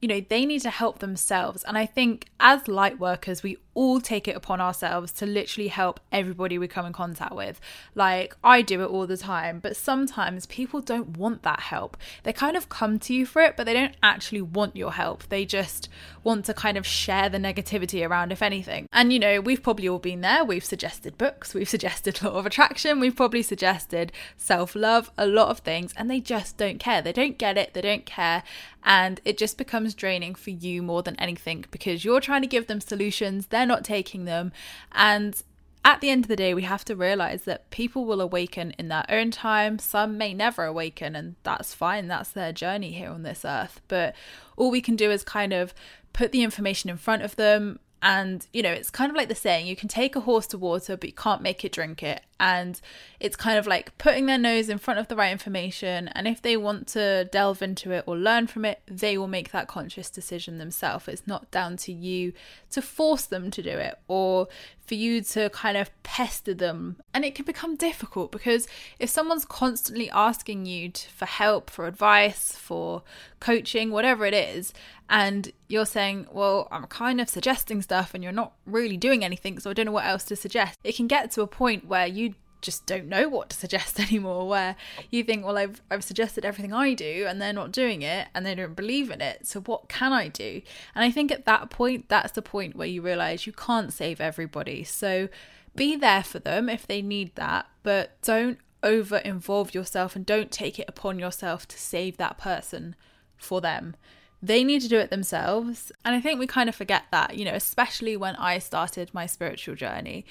you 0.00 0.08
know, 0.08 0.20
they 0.20 0.46
need 0.46 0.60
to 0.62 0.70
help 0.70 1.00
themselves. 1.00 1.64
And 1.64 1.76
I 1.76 1.84
think 1.84 2.28
as 2.38 2.68
light 2.68 3.00
workers, 3.00 3.42
we 3.42 3.58
all 3.78 4.00
take 4.00 4.26
it 4.26 4.34
upon 4.34 4.60
ourselves 4.60 5.12
to 5.12 5.24
literally 5.24 5.68
help 5.68 6.00
everybody 6.10 6.58
we 6.58 6.66
come 6.66 6.84
in 6.84 6.92
contact 6.92 7.32
with. 7.32 7.60
Like, 7.94 8.36
I 8.42 8.60
do 8.60 8.82
it 8.82 8.86
all 8.86 9.06
the 9.06 9.16
time, 9.16 9.60
but 9.60 9.76
sometimes 9.76 10.46
people 10.46 10.80
don't 10.80 11.16
want 11.16 11.44
that 11.44 11.60
help. 11.60 11.96
They 12.24 12.32
kind 12.32 12.56
of 12.56 12.68
come 12.68 12.98
to 12.98 13.14
you 13.14 13.24
for 13.24 13.40
it, 13.40 13.56
but 13.56 13.66
they 13.66 13.74
don't 13.74 13.94
actually 14.02 14.42
want 14.42 14.74
your 14.74 14.94
help. 14.94 15.28
They 15.28 15.44
just 15.44 15.88
want 16.24 16.44
to 16.46 16.54
kind 16.54 16.76
of 16.76 16.84
share 16.84 17.28
the 17.28 17.38
negativity 17.38 18.04
around, 18.04 18.32
if 18.32 18.42
anything. 18.42 18.88
And, 18.92 19.12
you 19.12 19.20
know, 19.20 19.40
we've 19.40 19.62
probably 19.62 19.88
all 19.88 20.00
been 20.00 20.22
there. 20.22 20.44
We've 20.44 20.64
suggested 20.64 21.16
books, 21.16 21.54
we've 21.54 21.68
suggested 21.76 22.20
Law 22.20 22.32
of 22.32 22.46
Attraction, 22.46 22.98
we've 22.98 23.14
probably 23.14 23.42
suggested 23.42 24.10
self 24.36 24.74
love, 24.74 25.12
a 25.16 25.24
lot 25.24 25.50
of 25.50 25.60
things, 25.60 25.94
and 25.96 26.10
they 26.10 26.18
just 26.18 26.56
don't 26.56 26.80
care. 26.80 27.00
They 27.00 27.12
don't 27.12 27.38
get 27.38 27.56
it, 27.56 27.74
they 27.74 27.82
don't 27.82 28.04
care. 28.04 28.42
And 28.82 29.20
it 29.24 29.38
just 29.38 29.56
becomes 29.58 29.94
draining 29.94 30.34
for 30.34 30.50
you 30.50 30.82
more 30.82 31.02
than 31.02 31.14
anything 31.16 31.64
because 31.70 32.04
you're 32.04 32.20
trying 32.20 32.42
to 32.42 32.48
give 32.48 32.66
them 32.66 32.80
solutions. 32.80 33.46
They're 33.46 33.67
not 33.68 33.84
taking 33.84 34.24
them. 34.24 34.50
And 34.90 35.40
at 35.84 36.00
the 36.00 36.10
end 36.10 36.24
of 36.24 36.28
the 36.28 36.36
day, 36.36 36.52
we 36.54 36.62
have 36.62 36.84
to 36.86 36.96
realize 36.96 37.44
that 37.44 37.70
people 37.70 38.04
will 38.04 38.20
awaken 38.20 38.72
in 38.78 38.88
their 38.88 39.06
own 39.08 39.30
time. 39.30 39.78
Some 39.78 40.18
may 40.18 40.34
never 40.34 40.64
awaken, 40.64 41.14
and 41.14 41.36
that's 41.44 41.72
fine. 41.72 42.08
That's 42.08 42.30
their 42.30 42.52
journey 42.52 42.92
here 42.92 43.10
on 43.10 43.22
this 43.22 43.44
earth. 43.44 43.80
But 43.88 44.14
all 44.56 44.70
we 44.70 44.80
can 44.80 44.96
do 44.96 45.10
is 45.10 45.22
kind 45.22 45.52
of 45.52 45.72
put 46.12 46.32
the 46.32 46.42
information 46.42 46.90
in 46.90 46.96
front 46.96 47.22
of 47.22 47.36
them, 47.36 47.78
and, 48.00 48.46
you 48.52 48.62
know, 48.62 48.70
it's 48.70 48.90
kind 48.90 49.10
of 49.10 49.16
like 49.16 49.28
the 49.28 49.34
saying 49.34 49.66
you 49.66 49.74
can 49.74 49.88
take 49.88 50.14
a 50.14 50.20
horse 50.20 50.46
to 50.48 50.58
water, 50.58 50.96
but 50.96 51.08
you 51.08 51.14
can't 51.14 51.42
make 51.42 51.64
it 51.64 51.72
drink 51.72 52.02
it. 52.02 52.22
And 52.38 52.80
it's 53.18 53.34
kind 53.34 53.58
of 53.58 53.66
like 53.66 53.98
putting 53.98 54.26
their 54.26 54.38
nose 54.38 54.68
in 54.68 54.78
front 54.78 55.00
of 55.00 55.08
the 55.08 55.16
right 55.16 55.32
information. 55.32 56.06
And 56.08 56.28
if 56.28 56.40
they 56.40 56.56
want 56.56 56.86
to 56.88 57.24
delve 57.32 57.60
into 57.60 57.90
it 57.90 58.04
or 58.06 58.16
learn 58.16 58.46
from 58.46 58.64
it, 58.64 58.80
they 58.86 59.18
will 59.18 59.26
make 59.26 59.50
that 59.50 59.66
conscious 59.66 60.10
decision 60.10 60.58
themselves. 60.58 61.08
It's 61.08 61.26
not 61.26 61.50
down 61.50 61.76
to 61.78 61.92
you 61.92 62.32
to 62.70 62.80
force 62.80 63.24
them 63.24 63.50
to 63.50 63.62
do 63.62 63.70
it 63.70 63.98
or 64.06 64.46
for 64.88 64.94
you 64.94 65.20
to 65.20 65.50
kind 65.50 65.76
of 65.76 65.90
pester 66.02 66.54
them. 66.54 66.96
And 67.12 67.24
it 67.24 67.34
can 67.34 67.44
become 67.44 67.76
difficult 67.76 68.32
because 68.32 68.66
if 68.98 69.10
someone's 69.10 69.44
constantly 69.44 70.10
asking 70.10 70.64
you 70.64 70.88
to, 70.88 71.10
for 71.10 71.26
help, 71.26 71.68
for 71.68 71.86
advice, 71.86 72.52
for 72.52 73.02
coaching, 73.38 73.90
whatever 73.90 74.24
it 74.24 74.34
is, 74.34 74.72
and 75.10 75.52
you're 75.68 75.86
saying, 75.86 76.26
well, 76.32 76.68
I'm 76.70 76.84
kind 76.86 77.20
of 77.20 77.28
suggesting 77.28 77.82
stuff 77.82 78.14
and 78.14 78.24
you're 78.24 78.32
not 78.32 78.52
really 78.66 78.96
doing 78.96 79.24
anything, 79.24 79.58
so 79.58 79.70
I 79.70 79.74
don't 79.74 79.86
know 79.86 79.92
what 79.92 80.06
else 80.06 80.24
to 80.24 80.36
suggest. 80.36 80.78
It 80.82 80.96
can 80.96 81.06
get 81.06 81.30
to 81.32 81.42
a 81.42 81.46
point 81.46 81.86
where 81.86 82.06
you 82.06 82.34
just 82.60 82.86
don't 82.86 83.06
know 83.06 83.28
what 83.28 83.50
to 83.50 83.56
suggest 83.56 84.00
anymore 84.00 84.48
where 84.48 84.76
you 85.10 85.24
think 85.24 85.44
well 85.44 85.58
I've 85.58 85.82
I've 85.90 86.04
suggested 86.04 86.44
everything 86.44 86.72
I 86.72 86.94
do 86.94 87.26
and 87.28 87.40
they're 87.40 87.52
not 87.52 87.72
doing 87.72 88.02
it 88.02 88.28
and 88.34 88.44
they 88.44 88.54
don't 88.54 88.74
believe 88.74 89.10
in 89.10 89.20
it 89.20 89.46
so 89.46 89.60
what 89.60 89.88
can 89.88 90.12
I 90.12 90.28
do 90.28 90.62
and 90.94 91.04
I 91.04 91.10
think 91.10 91.30
at 91.30 91.44
that 91.46 91.70
point 91.70 92.08
that's 92.08 92.32
the 92.32 92.42
point 92.42 92.76
where 92.76 92.88
you 92.88 93.02
realize 93.02 93.46
you 93.46 93.52
can't 93.52 93.92
save 93.92 94.20
everybody 94.20 94.84
so 94.84 95.28
be 95.76 95.96
there 95.96 96.24
for 96.24 96.38
them 96.38 96.68
if 96.68 96.86
they 96.86 97.02
need 97.02 97.34
that 97.36 97.66
but 97.82 98.20
don't 98.22 98.58
over 98.82 99.18
involve 99.18 99.74
yourself 99.74 100.14
and 100.14 100.24
don't 100.24 100.50
take 100.50 100.78
it 100.78 100.88
upon 100.88 101.18
yourself 101.18 101.66
to 101.68 101.78
save 101.78 102.16
that 102.16 102.38
person 102.38 102.94
for 103.36 103.60
them 103.60 103.94
they 104.42 104.62
need 104.62 104.82
to 104.82 104.88
do 104.88 104.98
it 104.98 105.10
themselves. 105.10 105.90
And 106.04 106.14
I 106.14 106.20
think 106.20 106.38
we 106.38 106.46
kind 106.46 106.68
of 106.68 106.74
forget 106.74 107.04
that, 107.10 107.36
you 107.36 107.44
know, 107.44 107.54
especially 107.54 108.16
when 108.16 108.36
I 108.36 108.58
started 108.58 109.12
my 109.12 109.26
spiritual 109.26 109.74
journey. 109.74 110.24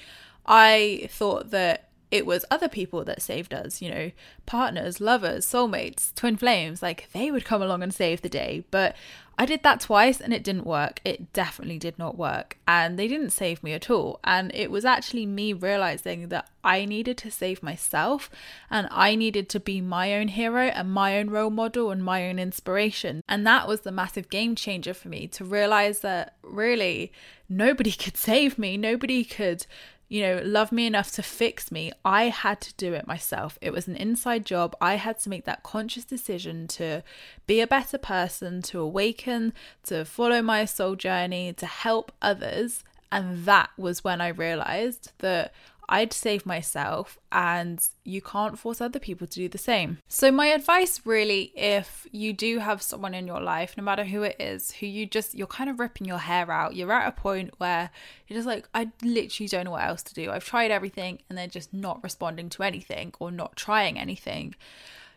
I 0.46 1.08
thought 1.10 1.50
that 1.50 1.87
it 2.10 2.24
was 2.24 2.44
other 2.50 2.68
people 2.68 3.04
that 3.04 3.22
saved 3.22 3.52
us, 3.52 3.82
you 3.82 3.90
know, 3.90 4.10
partners, 4.46 5.00
lovers, 5.00 5.46
soulmates, 5.46 6.14
twin 6.14 6.36
flames, 6.36 6.82
like 6.82 7.08
they 7.12 7.30
would 7.30 7.44
come 7.44 7.60
along 7.60 7.82
and 7.82 7.92
save 7.92 8.22
the 8.22 8.28
day. 8.28 8.64
But 8.70 8.96
I 9.40 9.46
did 9.46 9.62
that 9.62 9.80
twice 9.80 10.20
and 10.20 10.34
it 10.34 10.42
didn't 10.42 10.66
work. 10.66 11.00
It 11.04 11.32
definitely 11.32 11.78
did 11.78 11.96
not 11.96 12.18
work. 12.18 12.58
And 12.66 12.98
they 12.98 13.06
didn't 13.06 13.30
save 13.30 13.62
me 13.62 13.72
at 13.72 13.88
all. 13.88 14.18
And 14.24 14.50
it 14.52 14.68
was 14.68 14.84
actually 14.84 15.26
me 15.26 15.52
realizing 15.52 16.28
that 16.28 16.48
I 16.64 16.84
needed 16.84 17.16
to 17.18 17.30
save 17.30 17.62
myself 17.62 18.30
and 18.68 18.88
I 18.90 19.14
needed 19.14 19.48
to 19.50 19.60
be 19.60 19.80
my 19.80 20.14
own 20.14 20.28
hero 20.28 20.64
and 20.64 20.90
my 20.90 21.18
own 21.18 21.30
role 21.30 21.50
model 21.50 21.92
and 21.92 22.02
my 22.02 22.28
own 22.28 22.40
inspiration. 22.40 23.22
And 23.28 23.46
that 23.46 23.68
was 23.68 23.82
the 23.82 23.92
massive 23.92 24.28
game 24.28 24.56
changer 24.56 24.92
for 24.92 25.08
me 25.08 25.28
to 25.28 25.44
realize 25.44 26.00
that 26.00 26.34
really 26.42 27.12
nobody 27.48 27.92
could 28.04 28.16
save 28.16 28.58
me. 28.58 28.76
Nobody 28.76 29.24
could 29.24 29.66
you 30.08 30.22
know, 30.22 30.40
love 30.42 30.72
me 30.72 30.86
enough 30.86 31.12
to 31.12 31.22
fix 31.22 31.70
me. 31.70 31.92
I 32.04 32.24
had 32.24 32.60
to 32.62 32.74
do 32.74 32.94
it 32.94 33.06
myself. 33.06 33.58
It 33.60 33.72
was 33.72 33.86
an 33.86 33.96
inside 33.96 34.46
job. 34.46 34.74
I 34.80 34.94
had 34.94 35.20
to 35.20 35.28
make 35.28 35.44
that 35.44 35.62
conscious 35.62 36.04
decision 36.04 36.66
to 36.68 37.02
be 37.46 37.60
a 37.60 37.66
better 37.66 37.98
person, 37.98 38.62
to 38.62 38.80
awaken, 38.80 39.52
to 39.84 40.06
follow 40.06 40.40
my 40.40 40.64
soul 40.64 40.96
journey, 40.96 41.52
to 41.52 41.66
help 41.66 42.12
others. 42.22 42.84
And 43.12 43.44
that 43.44 43.70
was 43.76 44.02
when 44.02 44.20
I 44.20 44.28
realized 44.28 45.12
that 45.18 45.52
I'd 45.88 46.12
save 46.12 46.44
myself 46.44 47.18
and 47.32 47.82
you 48.04 48.20
can't 48.20 48.58
force 48.58 48.80
other 48.80 48.98
people 48.98 49.26
to 49.26 49.34
do 49.34 49.48
the 49.48 49.58
same. 49.58 49.98
So, 50.08 50.30
my 50.30 50.48
advice 50.48 51.00
really, 51.04 51.52
if 51.56 52.06
you 52.12 52.32
do 52.32 52.58
have 52.58 52.82
someone 52.82 53.14
in 53.14 53.26
your 53.26 53.40
life, 53.40 53.74
no 53.76 53.82
matter 53.82 54.04
who 54.04 54.22
it 54.22 54.36
is, 54.38 54.72
who 54.72 54.86
you 54.86 55.06
just, 55.06 55.34
you're 55.34 55.46
kind 55.46 55.70
of 55.70 55.78
ripping 55.78 56.06
your 56.06 56.18
hair 56.18 56.50
out, 56.50 56.76
you're 56.76 56.92
at 56.92 57.08
a 57.08 57.12
point 57.12 57.54
where 57.58 57.90
you're 58.26 58.38
just 58.38 58.46
like, 58.46 58.68
I 58.74 58.90
literally 59.02 59.48
don't 59.48 59.64
know 59.64 59.72
what 59.72 59.84
else 59.84 60.02
to 60.04 60.14
do. 60.14 60.30
I've 60.30 60.44
tried 60.44 60.70
everything 60.70 61.20
and 61.28 61.38
they're 61.38 61.46
just 61.46 61.72
not 61.72 62.02
responding 62.02 62.50
to 62.50 62.62
anything 62.62 63.14
or 63.18 63.30
not 63.30 63.56
trying 63.56 63.98
anything 63.98 64.54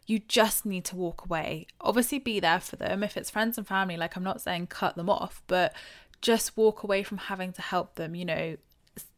you 0.07 0.19
just 0.19 0.65
need 0.65 0.83
to 0.83 0.95
walk 0.95 1.23
away. 1.23 1.67
Obviously, 1.79 2.19
be 2.19 2.39
there 2.39 2.59
for 2.59 2.75
them. 2.75 3.03
If 3.03 3.15
it's 3.15 3.29
friends 3.29 3.57
and 3.57 3.65
family, 3.65 3.95
like 3.95 4.17
I'm 4.17 4.23
not 4.23 4.41
saying 4.41 4.67
cut 4.67 4.95
them 4.95 5.09
off, 5.09 5.41
but 5.47 5.73
just 6.21 6.57
walk 6.57 6.83
away 6.83 7.03
from 7.03 7.17
having 7.17 7.53
to 7.53 7.61
help 7.61 7.95
them, 7.95 8.15
you 8.15 8.25
know, 8.25 8.57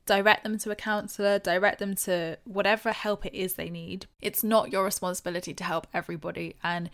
direct 0.06 0.44
them 0.44 0.58
to 0.60 0.72
a 0.72 0.76
counselor, 0.76 1.40
direct 1.40 1.80
them 1.80 1.96
to 1.96 2.38
whatever 2.44 2.92
help 2.92 3.26
it 3.26 3.34
is 3.34 3.54
they 3.54 3.70
need. 3.70 4.08
It's 4.22 4.44
not 4.44 4.72
your 4.72 4.84
responsibility 4.84 5.54
to 5.54 5.64
help 5.64 5.88
everybody. 5.94 6.56
And 6.64 6.90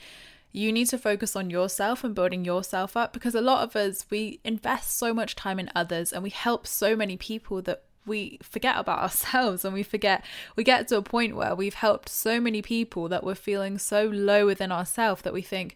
you 0.51 0.71
need 0.71 0.87
to 0.89 0.97
focus 0.97 1.35
on 1.35 1.49
yourself 1.49 2.03
and 2.03 2.15
building 2.15 2.43
yourself 2.43 2.97
up 2.97 3.13
because 3.13 3.35
a 3.35 3.41
lot 3.41 3.63
of 3.63 3.75
us, 3.75 4.05
we 4.09 4.39
invest 4.43 4.97
so 4.97 5.13
much 5.13 5.35
time 5.35 5.59
in 5.59 5.71
others 5.75 6.11
and 6.11 6.23
we 6.23 6.29
help 6.29 6.65
so 6.65 6.95
many 6.95 7.17
people 7.17 7.61
that 7.63 7.83
we 8.05 8.39
forget 8.41 8.77
about 8.77 8.99
ourselves 9.03 9.63
and 9.63 9.73
we 9.73 9.83
forget 9.83 10.25
we 10.55 10.63
get 10.63 10.87
to 10.87 10.97
a 10.97 11.01
point 11.01 11.35
where 11.35 11.55
we've 11.55 11.75
helped 11.75 12.09
so 12.09 12.39
many 12.39 12.61
people 12.61 13.07
that 13.07 13.23
we're 13.23 13.35
feeling 13.35 13.77
so 13.77 14.05
low 14.05 14.45
within 14.45 14.71
ourselves 14.71 15.21
that 15.21 15.33
we 15.33 15.41
think 15.41 15.75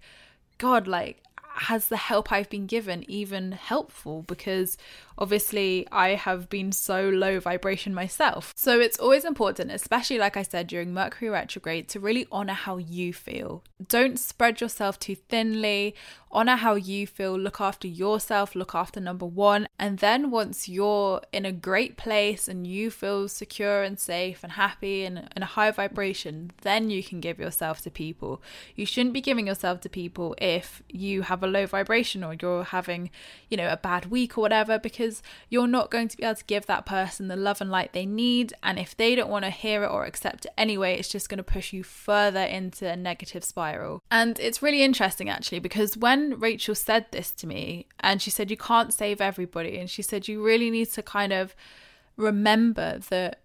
god 0.57 0.87
like 0.87 1.21
has 1.55 1.87
the 1.87 1.97
help 1.97 2.31
I've 2.31 2.49
been 2.49 2.65
given 2.65 3.09
even 3.09 3.53
helpful? 3.53 4.23
Because 4.23 4.77
obviously 5.17 5.87
I 5.91 6.09
have 6.09 6.49
been 6.49 6.71
so 6.71 7.09
low 7.09 7.39
vibration 7.39 7.93
myself. 7.93 8.53
So 8.55 8.79
it's 8.79 8.99
always 8.99 9.25
important, 9.25 9.71
especially 9.71 10.17
like 10.17 10.35
I 10.35 10.43
said 10.43 10.67
during 10.67 10.93
Mercury 10.93 11.29
retrograde, 11.29 11.87
to 11.89 11.99
really 11.99 12.27
honor 12.31 12.53
how 12.53 12.77
you 12.77 13.13
feel. 13.13 13.63
Don't 13.87 14.19
spread 14.19 14.61
yourself 14.61 14.99
too 14.99 15.15
thinly. 15.15 15.95
Honor 16.31 16.55
how 16.55 16.73
you 16.73 17.05
feel. 17.05 17.37
Look 17.37 17.61
after 17.61 17.87
yourself. 17.87 18.55
Look 18.55 18.73
after 18.73 18.99
number 18.99 19.25
one. 19.25 19.67
And 19.77 19.99
then 19.99 20.31
once 20.31 20.67
you're 20.67 21.21
in 21.31 21.45
a 21.45 21.51
great 21.51 21.95
place 21.97 22.47
and 22.47 22.65
you 22.65 22.89
feel 22.89 23.27
secure 23.27 23.83
and 23.83 23.99
safe 23.99 24.43
and 24.43 24.53
happy 24.53 25.05
and 25.05 25.29
in 25.35 25.43
a 25.43 25.47
high 25.47 25.69
vibration, 25.71 26.51
then 26.61 26.89
you 26.89 27.03
can 27.03 27.19
give 27.19 27.39
yourself 27.39 27.81
to 27.81 27.91
people. 27.91 28.41
You 28.75 28.85
shouldn't 28.85 29.13
be 29.13 29.21
giving 29.21 29.47
yourself 29.47 29.81
to 29.81 29.89
people 29.89 30.35
if 30.39 30.81
you 30.89 31.21
have 31.43 31.49
a 31.49 31.51
low 31.51 31.65
vibration 31.65 32.23
or 32.23 32.35
you're 32.41 32.63
having, 32.63 33.09
you 33.49 33.57
know, 33.57 33.71
a 33.71 33.77
bad 33.77 34.07
week 34.07 34.37
or 34.37 34.41
whatever, 34.41 34.79
because 34.79 35.21
you're 35.49 35.67
not 35.67 35.91
going 35.91 36.07
to 36.07 36.17
be 36.17 36.23
able 36.23 36.35
to 36.35 36.45
give 36.45 36.65
that 36.65 36.85
person 36.85 37.27
the 37.27 37.35
love 37.35 37.61
and 37.61 37.69
light 37.69 37.93
they 37.93 38.05
need. 38.05 38.53
And 38.63 38.79
if 38.79 38.95
they 38.95 39.15
don't 39.15 39.29
want 39.29 39.45
to 39.45 39.51
hear 39.51 39.83
it 39.83 39.91
or 39.91 40.05
accept 40.05 40.45
it 40.45 40.53
anyway, 40.57 40.97
it's 40.97 41.09
just 41.09 41.29
going 41.29 41.37
to 41.37 41.43
push 41.43 41.73
you 41.73 41.83
further 41.83 42.43
into 42.43 42.89
a 42.89 42.95
negative 42.95 43.43
spiral. 43.43 44.01
And 44.09 44.39
it's 44.39 44.61
really 44.61 44.83
interesting 44.83 45.29
actually, 45.29 45.59
because 45.59 45.97
when 45.97 46.39
Rachel 46.39 46.75
said 46.75 47.07
this 47.11 47.31
to 47.33 47.47
me, 47.47 47.87
and 47.99 48.21
she 48.21 48.29
said, 48.29 48.49
You 48.49 48.57
can't 48.57 48.93
save 48.93 49.21
everybody, 49.21 49.77
and 49.77 49.89
she 49.89 50.01
said, 50.01 50.27
You 50.27 50.43
really 50.43 50.69
need 50.69 50.89
to 50.91 51.03
kind 51.03 51.33
of 51.33 51.55
remember 52.15 52.99
that 53.09 53.39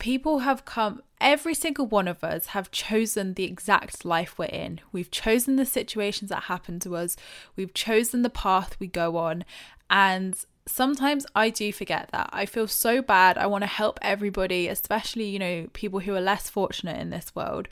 people 0.00 0.40
have 0.40 0.64
come 0.64 1.00
every 1.20 1.54
single 1.54 1.86
one 1.86 2.08
of 2.08 2.24
us 2.24 2.46
have 2.46 2.70
chosen 2.70 3.34
the 3.34 3.44
exact 3.44 4.04
life 4.04 4.38
we're 4.38 4.46
in 4.46 4.80
we've 4.90 5.10
chosen 5.10 5.56
the 5.56 5.66
situations 5.66 6.30
that 6.30 6.44
happen 6.44 6.80
to 6.80 6.96
us 6.96 7.16
we've 7.54 7.74
chosen 7.74 8.22
the 8.22 8.30
path 8.30 8.76
we 8.80 8.88
go 8.88 9.16
on 9.16 9.44
and 9.88 10.44
sometimes 10.66 11.26
I 11.34 11.50
do 11.50 11.72
forget 11.72 12.10
that. 12.12 12.30
I 12.32 12.46
feel 12.46 12.68
so 12.68 13.02
bad. 13.02 13.36
I 13.36 13.46
want 13.46 13.62
to 13.62 13.68
help 13.68 13.98
everybody, 14.02 14.68
especially, 14.68 15.24
you 15.24 15.38
know, 15.38 15.66
people 15.72 16.00
who 16.00 16.14
are 16.14 16.20
less 16.20 16.48
fortunate 16.48 16.98
in 16.98 17.10
this 17.10 17.34
world. 17.34 17.68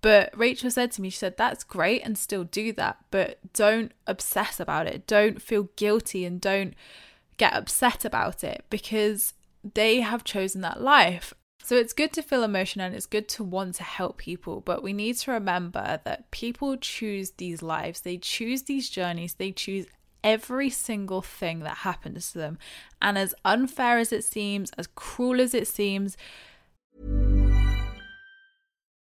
But 0.00 0.30
Rachel 0.36 0.70
said 0.70 0.92
to 0.92 1.02
me, 1.02 1.10
she 1.10 1.18
said, 1.18 1.36
that's 1.36 1.64
great 1.64 2.02
and 2.04 2.16
still 2.16 2.44
do 2.44 2.72
that, 2.74 2.98
but 3.10 3.38
don't 3.52 3.92
obsess 4.06 4.60
about 4.60 4.86
it. 4.86 5.06
Don't 5.06 5.42
feel 5.42 5.68
guilty 5.76 6.24
and 6.24 6.40
don't 6.40 6.74
get 7.36 7.52
upset 7.52 8.04
about 8.04 8.44
it 8.44 8.64
because 8.70 9.34
they 9.74 10.00
have 10.00 10.24
chosen 10.24 10.60
that 10.60 10.80
life. 10.80 11.34
So 11.68 11.76
it's 11.76 11.92
good 11.92 12.14
to 12.14 12.22
feel 12.22 12.44
emotion 12.44 12.80
and 12.80 12.94
it's 12.94 13.04
good 13.04 13.28
to 13.28 13.44
want 13.44 13.74
to 13.74 13.82
help 13.82 14.16
people, 14.16 14.62
but 14.62 14.82
we 14.82 14.94
need 14.94 15.16
to 15.18 15.32
remember 15.32 16.00
that 16.02 16.30
people 16.30 16.78
choose 16.78 17.32
these 17.32 17.60
lives, 17.60 18.00
they 18.00 18.16
choose 18.16 18.62
these 18.62 18.88
journeys, 18.88 19.34
they 19.34 19.52
choose 19.52 19.84
every 20.24 20.70
single 20.70 21.20
thing 21.20 21.58
that 21.60 21.76
happens 21.76 22.32
to 22.32 22.38
them. 22.38 22.58
And 23.02 23.18
as 23.18 23.34
unfair 23.44 23.98
as 23.98 24.14
it 24.14 24.24
seems, 24.24 24.70
as 24.78 24.86
cruel 24.86 25.42
as 25.42 25.52
it 25.52 25.68
seems, 25.68 26.16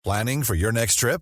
Planning 0.03 0.41
for 0.41 0.55
your 0.55 0.71
next 0.71 0.95
trip? 0.95 1.21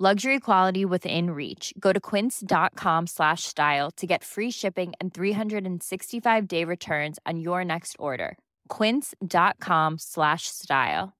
Luxury 0.00 0.38
quality 0.38 0.84
within 0.84 1.30
reach. 1.30 1.74
Go 1.80 1.92
to 1.92 1.98
quince.com 1.98 3.08
slash 3.08 3.42
style 3.42 3.90
to 3.96 4.06
get 4.06 4.22
free 4.22 4.50
shipping 4.50 4.92
and 5.00 5.12
365 5.12 6.46
day 6.46 6.62
returns 6.62 7.18
on 7.26 7.40
your 7.40 7.64
next 7.64 7.96
order. 7.98 8.38
Quince.com 8.68 9.98
slash 9.98 10.46
style. 10.46 11.14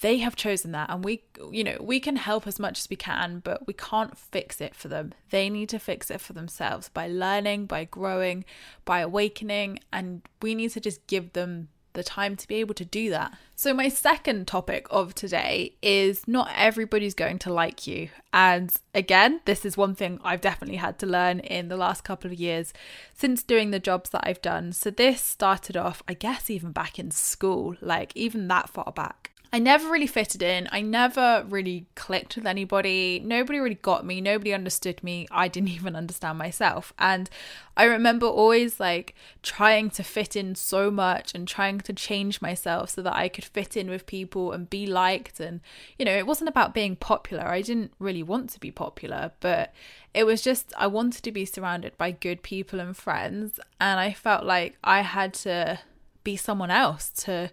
they 0.00 0.18
have 0.18 0.36
chosen 0.36 0.72
that 0.72 0.90
and 0.90 1.02
we 1.02 1.22
you 1.50 1.64
know 1.64 1.78
we 1.80 1.98
can 1.98 2.16
help 2.16 2.46
as 2.46 2.58
much 2.58 2.78
as 2.80 2.90
we 2.90 2.96
can 2.96 3.40
but 3.40 3.66
we 3.66 3.72
can't 3.72 4.18
fix 4.18 4.60
it 4.60 4.74
for 4.74 4.88
them 4.88 5.14
they 5.30 5.48
need 5.48 5.70
to 5.70 5.78
fix 5.78 6.10
it 6.10 6.20
for 6.20 6.34
themselves 6.34 6.90
by 6.90 7.08
learning 7.08 7.64
by 7.64 7.82
growing 7.84 8.44
by 8.84 9.00
awakening 9.00 9.78
and 9.94 10.20
we 10.42 10.54
need 10.54 10.70
to 10.70 10.80
just 10.80 11.06
give 11.06 11.32
them 11.32 11.68
the 11.96 12.04
time 12.04 12.36
to 12.36 12.46
be 12.46 12.56
able 12.56 12.74
to 12.74 12.84
do 12.84 13.10
that. 13.10 13.36
So, 13.56 13.74
my 13.74 13.88
second 13.88 14.46
topic 14.46 14.86
of 14.90 15.14
today 15.14 15.74
is 15.82 16.28
not 16.28 16.52
everybody's 16.54 17.14
going 17.14 17.38
to 17.40 17.52
like 17.52 17.86
you. 17.86 18.10
And 18.32 18.72
again, 18.94 19.40
this 19.46 19.64
is 19.64 19.76
one 19.76 19.94
thing 19.94 20.20
I've 20.22 20.40
definitely 20.40 20.76
had 20.76 20.98
to 21.00 21.06
learn 21.06 21.40
in 21.40 21.68
the 21.68 21.76
last 21.76 22.04
couple 22.04 22.30
of 22.30 22.38
years 22.38 22.72
since 23.14 23.42
doing 23.42 23.70
the 23.70 23.80
jobs 23.80 24.10
that 24.10 24.22
I've 24.24 24.42
done. 24.42 24.72
So, 24.72 24.90
this 24.90 25.20
started 25.20 25.76
off, 25.76 26.02
I 26.06 26.14
guess, 26.14 26.50
even 26.50 26.70
back 26.70 26.98
in 26.98 27.10
school, 27.10 27.74
like 27.80 28.12
even 28.14 28.46
that 28.48 28.68
far 28.68 28.92
back. 28.92 29.32
I 29.56 29.58
never 29.58 29.88
really 29.88 30.06
fitted 30.06 30.42
in. 30.42 30.68
I 30.70 30.82
never 30.82 31.46
really 31.48 31.86
clicked 31.94 32.36
with 32.36 32.46
anybody. 32.46 33.22
Nobody 33.24 33.58
really 33.58 33.76
got 33.76 34.04
me. 34.04 34.20
Nobody 34.20 34.52
understood 34.52 35.02
me. 35.02 35.26
I 35.30 35.48
didn't 35.48 35.70
even 35.78 35.96
understand 35.96 36.36
myself. 36.36 36.92
And 36.98 37.30
I 37.74 37.84
remember 37.84 38.26
always 38.26 38.78
like 38.78 39.14
trying 39.42 39.88
to 39.92 40.02
fit 40.02 40.36
in 40.36 40.56
so 40.56 40.90
much 40.90 41.34
and 41.34 41.48
trying 41.48 41.80
to 41.80 41.94
change 41.94 42.42
myself 42.42 42.90
so 42.90 43.00
that 43.00 43.16
I 43.16 43.30
could 43.30 43.46
fit 43.46 43.78
in 43.78 43.88
with 43.88 44.04
people 44.04 44.52
and 44.52 44.68
be 44.68 44.86
liked. 44.86 45.40
And, 45.40 45.62
you 45.98 46.04
know, 46.04 46.14
it 46.14 46.26
wasn't 46.26 46.50
about 46.50 46.74
being 46.74 46.94
popular. 46.94 47.46
I 47.46 47.62
didn't 47.62 47.92
really 47.98 48.22
want 48.22 48.50
to 48.50 48.60
be 48.60 48.70
popular, 48.70 49.32
but 49.40 49.72
it 50.12 50.24
was 50.24 50.42
just 50.42 50.74
I 50.76 50.86
wanted 50.86 51.22
to 51.22 51.32
be 51.32 51.46
surrounded 51.46 51.96
by 51.96 52.10
good 52.10 52.42
people 52.42 52.78
and 52.78 52.94
friends. 52.94 53.58
And 53.80 54.00
I 54.00 54.12
felt 54.12 54.44
like 54.44 54.76
I 54.84 55.00
had 55.00 55.32
to 55.32 55.78
be 56.24 56.36
someone 56.36 56.70
else 56.70 57.08
to 57.08 57.50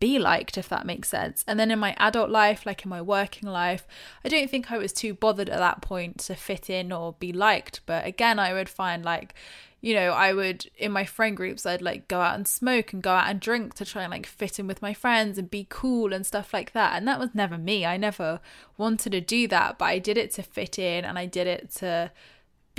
be 0.00 0.18
liked, 0.18 0.58
if 0.58 0.68
that 0.70 0.86
makes 0.86 1.08
sense. 1.08 1.44
And 1.46 1.60
then 1.60 1.70
in 1.70 1.78
my 1.78 1.94
adult 1.98 2.30
life, 2.30 2.66
like 2.66 2.84
in 2.84 2.88
my 2.88 3.02
working 3.02 3.48
life, 3.48 3.86
I 4.24 4.28
don't 4.28 4.50
think 4.50 4.72
I 4.72 4.78
was 4.78 4.92
too 4.92 5.14
bothered 5.14 5.50
at 5.50 5.58
that 5.58 5.82
point 5.82 6.18
to 6.20 6.34
fit 6.34 6.68
in 6.68 6.90
or 6.90 7.14
be 7.20 7.32
liked. 7.32 7.82
But 7.86 8.06
again, 8.06 8.38
I 8.38 8.54
would 8.54 8.68
find 8.68 9.04
like, 9.04 9.34
you 9.82 9.94
know, 9.94 10.12
I 10.12 10.32
would 10.32 10.70
in 10.76 10.90
my 10.90 11.04
friend 11.04 11.36
groups, 11.36 11.64
I'd 11.64 11.82
like 11.82 12.08
go 12.08 12.20
out 12.20 12.34
and 12.34 12.48
smoke 12.48 12.92
and 12.92 13.02
go 13.02 13.10
out 13.10 13.28
and 13.28 13.38
drink 13.38 13.74
to 13.74 13.84
try 13.84 14.02
and 14.02 14.10
like 14.10 14.26
fit 14.26 14.58
in 14.58 14.66
with 14.66 14.82
my 14.82 14.94
friends 14.94 15.38
and 15.38 15.50
be 15.50 15.66
cool 15.68 16.12
and 16.12 16.26
stuff 16.26 16.52
like 16.52 16.72
that. 16.72 16.96
And 16.96 17.06
that 17.06 17.20
was 17.20 17.30
never 17.34 17.58
me. 17.58 17.84
I 17.84 17.96
never 17.96 18.40
wanted 18.78 19.12
to 19.12 19.20
do 19.20 19.46
that, 19.48 19.78
but 19.78 19.84
I 19.84 19.98
did 19.98 20.16
it 20.16 20.32
to 20.32 20.42
fit 20.42 20.78
in 20.78 21.04
and 21.04 21.18
I 21.18 21.26
did 21.26 21.46
it 21.46 21.70
to 21.76 22.10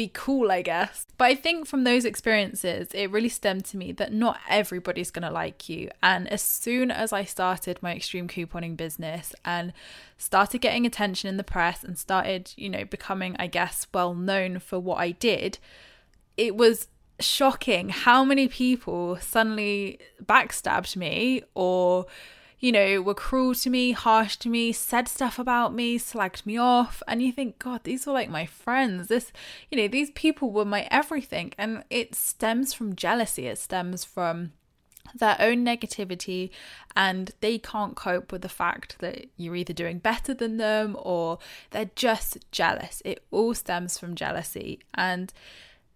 be 0.02 0.12
cool, 0.16 0.52
I 0.52 0.64
guess. 0.64 1.06
But 1.18 1.26
I 1.26 1.36
think 1.36 1.68
from 1.68 1.84
those 1.84 2.06
experiences, 2.06 2.88
it 2.92 3.12
really 3.12 3.30
stemmed 3.30 3.66
to 3.66 3.78
me 3.78 3.92
that 3.94 4.12
not 4.12 4.40
everybody's 4.50 5.12
going 5.12 5.28
to 5.28 5.30
like 5.30 5.70
you. 5.70 5.92
And 6.02 6.28
as 6.30 6.42
soon 6.42 6.90
as 6.90 7.14
I 7.14 7.24
started 7.24 7.78
my 7.84 7.96
extreme 7.96 8.28
couponing 8.28 8.76
business 8.76 9.36
and 9.46 9.74
started 10.18 10.60
getting 10.60 10.88
attention 10.88 11.30
in 11.30 11.38
the 11.38 11.44
press 11.44 11.84
and 11.84 12.00
started, 12.00 12.52
you 12.56 12.68
know, 12.68 12.84
becoming, 12.84 13.36
I 13.38 13.46
guess, 13.46 13.86
well 13.94 14.16
known 14.16 14.58
for 14.58 14.80
what 14.80 14.98
I 14.98 15.12
did, 15.12 15.60
it 16.36 16.56
was 16.56 16.88
shocking 17.20 17.90
how 17.90 18.26
many 18.26 18.48
people 18.48 19.18
suddenly 19.18 20.00
backstabbed 20.24 20.96
me 20.96 21.44
or 21.54 22.08
you 22.62 22.72
know, 22.72 23.02
were 23.02 23.16
cruel 23.16 23.56
to 23.56 23.70
me, 23.70 23.92
harsh 23.92 24.38
to 24.38 24.48
me, 24.48 24.72
said 24.72 25.08
stuff 25.08 25.40
about 25.40 25.74
me, 25.74 25.98
slagged 25.98 26.46
me 26.46 26.58
off. 26.58 27.02
And 27.08 27.22
you 27.22 27.32
think, 27.32 27.58
God, 27.58 27.84
these 27.84 28.06
were 28.06 28.14
like 28.14 28.30
my 28.30 28.46
friends. 28.46 29.08
This, 29.08 29.34
you 29.72 29.78
know, 29.78 29.88
these 29.88 30.12
people 30.12 30.52
were 30.52 30.64
my 30.64 30.88
everything. 30.92 31.54
And 31.58 31.84
it 31.90 32.14
stems 32.14 32.72
from 32.74 32.96
jealousy, 32.96 33.48
it 33.48 33.58
stems 33.58 34.06
from 34.06 34.54
their 35.16 35.36
own 35.40 35.66
negativity 35.66 36.52
and 36.96 37.32
they 37.42 37.58
can't 37.58 37.96
cope 37.96 38.32
with 38.32 38.44
the 38.44 38.48
fact 38.48 38.98
that 39.00 39.26
you're 39.36 39.56
either 39.56 39.74
doing 39.74 39.98
better 39.98 40.34
than 40.34 40.58
them 40.58 40.96
or 41.00 41.40
they're 41.72 41.90
just 41.96 42.38
jealous. 42.52 43.02
It 43.04 43.24
all 43.32 43.56
stems 43.56 43.98
from 43.98 44.16
jealousy. 44.16 44.80
And 44.94 45.34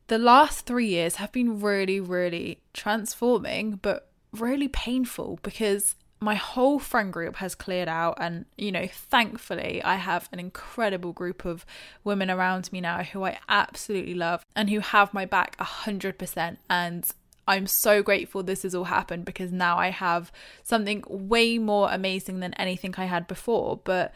the 0.07 0.17
last 0.17 0.65
three 0.65 0.87
years 0.87 1.15
have 1.15 1.31
been 1.31 1.61
really, 1.61 1.99
really 1.99 2.59
transforming, 2.73 3.79
but 3.81 4.09
really 4.33 4.67
painful 4.67 5.39
because 5.43 5.95
my 6.19 6.35
whole 6.35 6.79
friend 6.79 7.11
group 7.11 7.35
has 7.37 7.55
cleared 7.55 7.87
out 7.87 8.17
and 8.19 8.45
you 8.57 8.71
know 8.71 8.87
thankfully 8.87 9.81
i 9.83 9.95
have 9.95 10.29
an 10.31 10.39
incredible 10.39 11.11
group 11.13 11.45
of 11.45 11.65
women 12.03 12.31
around 12.31 12.71
me 12.71 12.79
now 12.81 13.03
who 13.03 13.23
i 13.23 13.37
absolutely 13.49 14.13
love 14.13 14.45
and 14.55 14.69
who 14.69 14.79
have 14.79 15.13
my 15.13 15.25
back 15.25 15.57
100% 15.57 16.57
and 16.69 17.11
i'm 17.47 17.67
so 17.67 18.01
grateful 18.01 18.41
this 18.41 18.63
has 18.63 18.73
all 18.73 18.85
happened 18.85 19.25
because 19.25 19.51
now 19.51 19.77
i 19.77 19.89
have 19.89 20.31
something 20.63 21.03
way 21.07 21.57
more 21.57 21.89
amazing 21.91 22.39
than 22.39 22.53
anything 22.55 22.93
i 22.97 23.05
had 23.05 23.27
before 23.27 23.79
but 23.83 24.13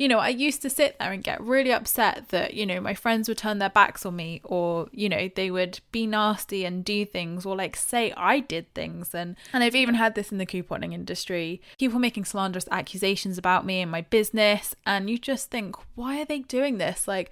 you 0.00 0.08
know, 0.08 0.18
I 0.18 0.30
used 0.30 0.62
to 0.62 0.70
sit 0.70 0.98
there 0.98 1.12
and 1.12 1.22
get 1.22 1.42
really 1.42 1.74
upset 1.74 2.30
that, 2.30 2.54
you 2.54 2.64
know, 2.64 2.80
my 2.80 2.94
friends 2.94 3.28
would 3.28 3.36
turn 3.36 3.58
their 3.58 3.68
backs 3.68 4.06
on 4.06 4.16
me 4.16 4.40
or, 4.44 4.88
you 4.92 5.10
know, 5.10 5.28
they 5.36 5.50
would 5.50 5.80
be 5.92 6.06
nasty 6.06 6.64
and 6.64 6.82
do 6.82 7.04
things 7.04 7.44
or 7.44 7.54
like 7.54 7.76
say 7.76 8.10
I 8.16 8.40
did 8.40 8.72
things. 8.72 9.14
And, 9.14 9.36
and 9.52 9.62
I've 9.62 9.74
even 9.74 9.96
had 9.96 10.14
this 10.14 10.32
in 10.32 10.38
the 10.38 10.46
couponing 10.46 10.94
industry 10.94 11.60
people 11.78 11.98
making 11.98 12.24
slanderous 12.24 12.66
accusations 12.70 13.36
about 13.36 13.66
me 13.66 13.82
and 13.82 13.90
my 13.90 14.00
business. 14.00 14.74
And 14.86 15.10
you 15.10 15.18
just 15.18 15.50
think, 15.50 15.76
why 15.96 16.22
are 16.22 16.24
they 16.24 16.38
doing 16.38 16.78
this? 16.78 17.06
Like, 17.06 17.30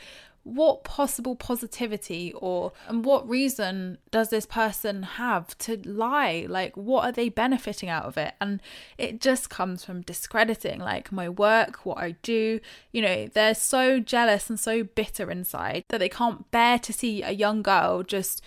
what 0.49 0.85
possible 0.85 1.37
positivity 1.37 2.33
or 2.35 2.73
and 2.89 3.05
what 3.05 3.29
reason 3.29 3.99
does 4.11 4.31
this 4.31 4.47
person 4.47 5.03
have 5.03 5.57
to 5.59 5.77
lie? 5.89 6.47
Like 6.49 6.77
what 6.77 7.05
are 7.05 7.13
they 7.13 7.29
benefiting 7.29 7.89
out 7.89 8.05
of 8.05 8.17
it? 8.17 8.35
And 8.41 8.61
it 8.97 9.21
just 9.21 9.51
comes 9.51 9.85
from 9.85 10.03
discrediting 10.03 10.81
like 10.81 11.13
my 11.13 11.29
work 11.29 11.85
what 11.85 11.99
i 11.99 12.13
do. 12.23 12.61
You 12.93 13.03
know 13.03 13.27
they're 13.27 13.55
so 13.55 14.01
jealous 14.01 14.49
and 14.49 14.59
so 14.59 14.85
bitter 14.85 15.31
inside 15.31 15.85
that 15.89 15.99
they 15.99 16.09
can't 16.09 16.51
bear 16.51 16.79
to 16.79 16.93
see 16.93 17.23
a 17.23 17.33
young 17.33 17.63
girl 17.63 18.03
just 18.03 18.43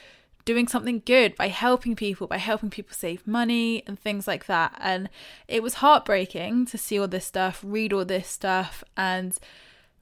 doing 0.45 0.67
something 0.67 1.01
good 1.05 1.35
by 1.35 1.47
helping 1.47 1.95
people 1.95 2.27
by 2.27 2.37
helping 2.37 2.69
people 2.69 2.93
save 2.93 3.27
money 3.27 3.83
and 3.85 3.99
things 3.99 4.27
like 4.27 4.45
that. 4.47 4.75
And 4.79 5.09
it 5.47 5.61
was 5.63 5.75
heartbreaking 5.75 6.65
to 6.67 6.77
see 6.77 6.99
all 6.99 7.07
this 7.07 7.25
stuff 7.25 7.61
read 7.63 7.93
all 7.93 8.05
this 8.05 8.27
stuff 8.27 8.83
and 8.97 9.37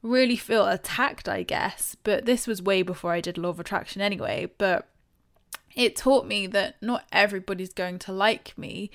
really 0.01 0.35
feel 0.35 0.67
attacked, 0.67 1.27
I 1.27 1.43
guess. 1.43 1.95
But 2.03 2.25
this 2.25 2.47
was 2.47 2.61
way 2.61 2.81
before 2.81 3.11
I 3.11 3.21
did 3.21 3.37
Law 3.37 3.49
of 3.49 3.59
Attraction 3.59 4.01
anyway. 4.01 4.51
But 4.57 4.87
it 5.75 5.95
taught 5.95 6.25
me 6.25 6.47
that 6.47 6.81
not 6.81 7.05
everybody's 7.11 7.73
going 7.73 7.99
to 7.99 8.11
like 8.11 8.57
me. 8.57 8.91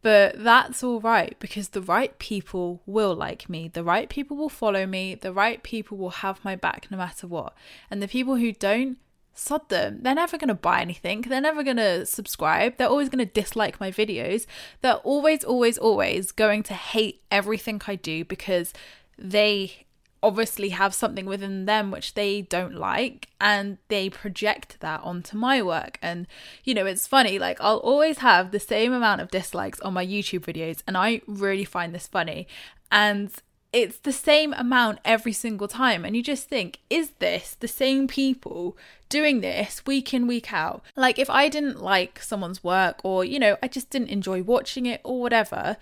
But 0.00 0.42
that's 0.42 0.84
all 0.84 1.00
right 1.00 1.36
because 1.40 1.70
the 1.70 1.82
right 1.82 2.16
people 2.18 2.82
will 2.86 3.14
like 3.14 3.48
me. 3.48 3.68
The 3.68 3.82
right 3.82 4.08
people 4.08 4.36
will 4.36 4.48
follow 4.48 4.86
me. 4.86 5.14
The 5.16 5.32
right 5.32 5.62
people 5.62 5.98
will 5.98 6.10
have 6.10 6.44
my 6.44 6.54
back 6.54 6.86
no 6.90 6.96
matter 6.96 7.26
what. 7.26 7.54
And 7.90 8.02
the 8.02 8.08
people 8.08 8.36
who 8.36 8.52
don't, 8.52 8.98
sod 9.38 9.68
them. 9.68 10.00
They're 10.02 10.14
never 10.14 10.36
going 10.36 10.48
to 10.48 10.54
buy 10.54 10.80
anything. 10.80 11.22
They're 11.22 11.40
never 11.40 11.62
going 11.62 11.76
to 11.76 12.04
subscribe. 12.04 12.76
They're 12.76 12.88
always 12.88 13.08
going 13.08 13.24
to 13.24 13.32
dislike 13.32 13.78
my 13.78 13.90
videos. 13.90 14.46
They're 14.82 14.94
always, 14.94 15.44
always, 15.44 15.78
always 15.78 16.32
going 16.32 16.64
to 16.64 16.74
hate 16.74 17.22
everything 17.30 17.80
I 17.86 17.94
do 17.94 18.24
because 18.24 18.72
they 19.16 19.86
obviously 20.22 20.70
have 20.70 20.94
something 20.94 21.26
within 21.26 21.64
them 21.64 21.90
which 21.90 22.14
they 22.14 22.42
don't 22.42 22.74
like 22.74 23.28
and 23.40 23.78
they 23.88 24.10
project 24.10 24.80
that 24.80 25.00
onto 25.02 25.36
my 25.36 25.62
work. 25.62 25.98
And 26.02 26.26
you 26.64 26.74
know 26.74 26.86
it's 26.86 27.06
funny 27.06 27.38
like 27.38 27.60
I'll 27.60 27.78
always 27.78 28.18
have 28.18 28.50
the 28.50 28.60
same 28.60 28.92
amount 28.92 29.20
of 29.20 29.30
dislikes 29.30 29.80
on 29.80 29.94
my 29.94 30.04
YouTube 30.04 30.40
videos 30.40 30.82
and 30.86 30.96
I 30.96 31.22
really 31.26 31.64
find 31.64 31.94
this 31.94 32.06
funny. 32.06 32.48
And 32.90 33.30
it's 33.72 33.98
the 33.98 34.12
same 34.12 34.54
amount 34.54 34.98
every 35.04 35.32
single 35.32 35.68
time 35.68 36.04
and 36.04 36.16
you 36.16 36.22
just 36.22 36.48
think 36.48 36.78
is 36.88 37.10
this 37.18 37.54
the 37.60 37.68
same 37.68 38.08
people 38.08 38.76
doing 39.08 39.40
this 39.40 39.82
week 39.86 40.12
in 40.12 40.26
week 40.26 40.52
out? 40.52 40.82
Like 40.96 41.18
if 41.18 41.30
I 41.30 41.48
didn't 41.48 41.80
like 41.80 42.22
someone's 42.22 42.64
work 42.64 43.00
or 43.04 43.24
you 43.24 43.38
know 43.38 43.56
I 43.62 43.68
just 43.68 43.90
didn't 43.90 44.08
enjoy 44.08 44.42
watching 44.42 44.86
it 44.86 45.00
or 45.04 45.20
whatever 45.20 45.76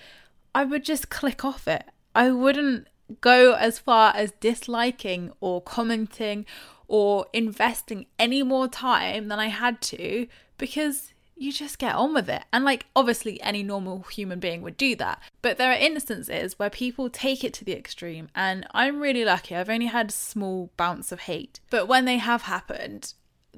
I 0.55 0.65
would 0.65 0.85
just 0.85 1.11
click 1.11 1.45
off 1.45 1.69
it. 1.69 1.85
I 2.15 2.31
wouldn't 2.31 2.89
go 3.21 3.55
as 3.55 3.79
far 3.79 4.15
as 4.15 4.33
disliking 4.41 5.33
or 5.41 5.61
commenting 5.61 6.47
or 6.89 7.27
investing 7.33 8.07
any 8.19 8.43
more 8.43 8.69
time 8.69 9.29
than 9.29 9.39
I 9.39 9.49
had 9.49 9.81
to 9.83 10.27
because 10.59 11.13
you 11.37 11.53
just 11.53 11.79
get 11.79 11.95
on 11.95 12.15
with 12.15 12.29
it. 12.29 12.45
And 12.53 12.65
like, 12.65 12.87
obviously, 12.97 13.41
any 13.43 13.63
normal 13.63 14.03
human 14.03 14.41
being 14.41 14.63
would 14.63 14.77
do 14.77 14.97
that. 14.97 15.21
But 15.43 15.59
there 15.59 15.71
are 15.71 15.77
instances 15.77 16.59
where 16.59 16.71
people 16.71 17.11
take 17.11 17.45
it 17.45 17.53
to 17.55 17.65
the 17.65 17.77
extreme, 17.77 18.29
and 18.35 18.67
I'm 18.73 19.01
really 19.01 19.25
lucky. 19.25 19.55
I've 19.55 19.69
only 19.69 19.87
had 19.87 20.11
small 20.11 20.71
bounce 20.77 21.13
of 21.13 21.21
hate. 21.21 21.61
But 21.71 21.89
when 21.89 22.07
they 22.07 22.17
have 22.17 22.43
happened, 22.43 23.13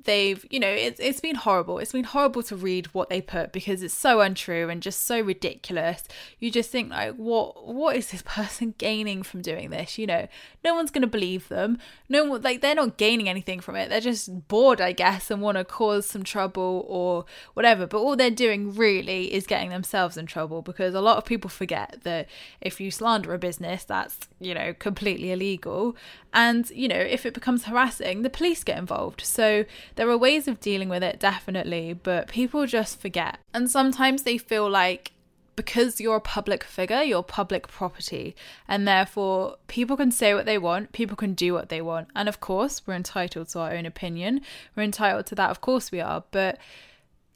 they've 0.05 0.45
you 0.51 0.61
know 0.61 0.69
it's 0.69 1.01
it's 1.01 1.21
been 1.21 1.37
horrible. 1.37 1.79
It's 1.79 1.93
been 1.93 2.05
horrible 2.05 2.43
to 2.45 2.57
read 2.57 2.87
what 2.89 3.09
they 3.09 3.21
put 3.21 3.53
because 3.53 3.83
it's 3.83 3.95
so 3.95 4.21
untrue 4.21 4.69
and 4.69 4.83
just 4.83 5.05
so 5.05 5.21
ridiculous. 5.21 6.05
You 6.39 6.51
just 6.51 6.71
think 6.71 6.91
like 6.91 7.15
what 7.17 7.67
what 7.67 7.97
is 7.97 8.11
this 8.11 8.23
person 8.27 8.75
gaining 8.79 9.23
from 9.23 9.43
doing 9.43 9.71
this? 9.71 9.99
You 9.99 10.07
know 10.07 10.29
no 10.65 10.75
one's 10.75 10.91
going 10.91 11.03
to 11.03 11.09
believe 11.09 11.49
them. 11.49 11.79
No 12.09 12.25
one 12.25 12.43
like 12.43 12.61
they're 12.61 12.75
not 12.75 12.97
gaining 12.97 13.29
anything 13.29 13.61
from 13.61 13.77
it. 13.77 13.89
They're 13.89 14.01
just 14.01 14.49
bored 14.49 14.81
i 14.81 14.93
guess 14.93 15.31
and 15.31 15.41
want 15.43 15.57
to 15.59 15.65
cause 15.65 16.07
some 16.07 16.23
trouble 16.23 16.85
or 16.89 17.25
whatever. 17.55 17.87
But 17.87 17.99
all 17.99 18.17
they're 18.17 18.31
doing 18.31 18.75
really 18.75 19.33
is 19.33 19.47
getting 19.47 19.71
themselves 19.71 20.17
in 20.17 20.27
trouble 20.27 20.63
because 20.63 20.95
a 20.95 21.01
lot 21.01 21.17
of 21.17 21.25
people 21.25 21.51
forget 21.51 22.01
that 22.03 22.29
if 22.61 22.81
you 22.81 22.91
slander 22.91 23.35
a 23.35 23.39
business 23.39 23.85
that's 23.85 24.19
you 24.41 24.55
know 24.55 24.75
completely 24.75 25.33
illegal. 25.33 25.97
And 26.33 26.69
you 26.71 26.89
know 26.89 26.97
if 26.97 27.25
it 27.25 27.35
becomes 27.35 27.65
harassing 27.65 28.23
the 28.23 28.31
police 28.31 28.65
get 28.65 28.79
involved. 28.79 29.23
So 29.23 29.65
there 29.97 30.09
are 30.09 30.19
ways 30.19 30.49
of 30.49 30.61
dealing 30.61 30.89
with 30.89 31.03
it, 31.03 31.21
definitely, 31.21 31.93
but 31.93 32.29
people 32.29 32.67
just 32.67 33.01
forget. 33.01 33.39
And 33.53 33.71
sometimes 33.71 34.23
they 34.23 34.39
feel 34.39 34.69
like 34.69 35.13
because 35.59 36.01
you're 36.01 36.17
a 36.17 36.21
public 36.21 36.63
figure, 36.63 37.03
you're 37.03 37.25
public 37.25 37.67
property, 37.67 38.37
and 38.69 38.87
therefore 38.87 39.57
people 39.67 39.97
can 39.97 40.13
say 40.13 40.33
what 40.33 40.47
they 40.47 40.57
want, 40.57 40.93
people 40.93 41.17
can 41.17 41.35
do 41.35 41.53
what 41.53 41.69
they 41.69 41.83
want. 41.83 42.07
And 42.15 42.29
of 42.29 42.39
course, 42.39 42.83
we're 42.87 42.95
entitled 42.95 43.49
to 43.49 43.59
our 43.59 43.73
own 43.73 43.85
opinion. 43.85 44.41
We're 44.77 44.85
entitled 44.85 45.27
to 45.27 45.35
that, 45.35 45.51
of 45.51 45.61
course 45.61 45.91
we 45.91 46.01
are. 46.01 46.23
But 46.31 46.59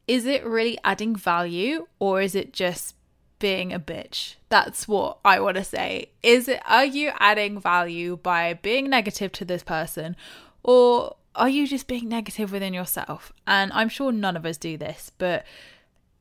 is 0.07 0.25
it 0.25 0.45
really 0.45 0.79
adding 0.85 1.17
value 1.17 1.89
or 1.99 2.21
is 2.21 2.37
it 2.37 2.53
just 2.53 2.95
being 3.41 3.73
a 3.73 3.81
bitch? 3.81 4.37
That's 4.51 4.87
what 4.87 5.19
I 5.25 5.41
want 5.41 5.57
to 5.57 5.65
say. 5.65 6.11
Is 6.23 6.47
it 6.47 6.61
are 6.65 6.85
you 6.85 7.11
adding 7.19 7.61
value 7.61 8.17
by 8.17 8.55
being 8.55 8.89
negative 8.89 9.33
to 9.33 9.45
this 9.45 9.65
person 9.65 10.15
or 10.63 11.17
are 11.35 11.49
you 11.49 11.67
just 11.67 11.87
being 11.87 12.09
negative 12.09 12.53
within 12.53 12.75
yourself? 12.75 13.33
And 13.47 13.73
I'm 13.73 13.89
sure 13.89 14.13
none 14.13 14.37
of 14.37 14.47
us 14.47 14.57
do 14.57 14.77
this, 14.77 15.13
but 15.19 15.45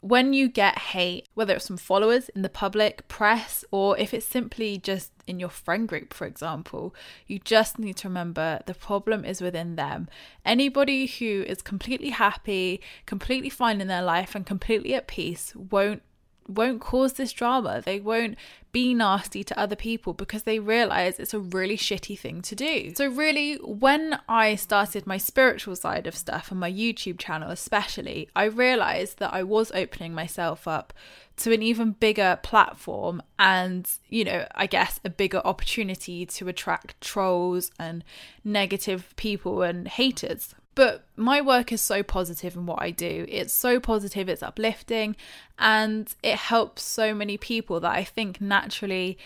when 0.01 0.33
you 0.33 0.49
get 0.49 0.79
hate, 0.79 1.27
whether 1.35 1.53
it's 1.53 1.67
from 1.67 1.77
followers 1.77 2.27
in 2.29 2.41
the 2.41 2.49
public, 2.49 3.07
press, 3.07 3.63
or 3.69 3.97
if 3.99 4.15
it's 4.15 4.25
simply 4.25 4.79
just 4.79 5.11
in 5.27 5.39
your 5.39 5.49
friend 5.49 5.87
group, 5.87 6.11
for 6.11 6.25
example, 6.25 6.95
you 7.27 7.37
just 7.37 7.77
need 7.77 7.97
to 7.97 8.07
remember 8.07 8.61
the 8.65 8.73
problem 8.73 9.23
is 9.23 9.41
within 9.41 9.75
them. 9.75 10.09
Anybody 10.43 11.05
who 11.05 11.43
is 11.47 11.61
completely 11.61 12.09
happy, 12.09 12.81
completely 13.05 13.49
fine 13.49 13.79
in 13.79 13.87
their 13.87 14.01
life, 14.01 14.33
and 14.33 14.43
completely 14.43 14.95
at 14.95 15.07
peace 15.07 15.55
won't 15.55 16.01
won't 16.47 16.81
cause 16.81 17.13
this 17.13 17.31
drama. 17.31 17.81
They 17.85 17.99
won't 17.99 18.35
be 18.71 18.93
nasty 18.93 19.43
to 19.43 19.59
other 19.59 19.75
people 19.75 20.13
because 20.13 20.43
they 20.43 20.59
realize 20.59 21.19
it's 21.19 21.33
a 21.33 21.39
really 21.39 21.77
shitty 21.77 22.17
thing 22.17 22.41
to 22.43 22.55
do. 22.55 22.93
So, 22.95 23.07
really, 23.07 23.55
when 23.55 24.19
I 24.29 24.55
started 24.55 25.05
my 25.05 25.17
spiritual 25.17 25.75
side 25.75 26.07
of 26.07 26.15
stuff 26.15 26.51
and 26.51 26.59
my 26.59 26.71
YouTube 26.71 27.19
channel, 27.19 27.49
especially, 27.49 28.29
I 28.35 28.45
realized 28.45 29.19
that 29.19 29.33
I 29.33 29.43
was 29.43 29.71
opening 29.73 30.13
myself 30.13 30.67
up 30.67 30.93
to 31.37 31.51
an 31.51 31.63
even 31.63 31.91
bigger 31.91 32.39
platform 32.43 33.21
and, 33.39 33.89
you 34.09 34.23
know, 34.23 34.45
I 34.53 34.67
guess 34.67 34.99
a 35.03 35.09
bigger 35.09 35.41
opportunity 35.43 36.25
to 36.25 36.47
attract 36.47 37.01
trolls 37.01 37.71
and 37.79 38.03
negative 38.43 39.13
people 39.15 39.63
and 39.63 39.87
haters. 39.87 40.53
But 40.73 41.03
my 41.17 41.41
work 41.41 41.71
is 41.71 41.81
so 41.81 42.01
positive 42.01 42.55
in 42.55 42.65
what 42.65 42.81
I 42.81 42.91
do. 42.91 43.25
It's 43.27 43.53
so 43.53 43.79
positive, 43.79 44.29
it's 44.29 44.41
uplifting, 44.43 45.15
and 45.59 46.13
it 46.23 46.35
helps 46.35 46.81
so 46.81 47.13
many 47.13 47.37
people 47.37 47.79
that 47.81 47.91
I 47.91 48.03
think 48.03 48.39
naturally 48.39 49.17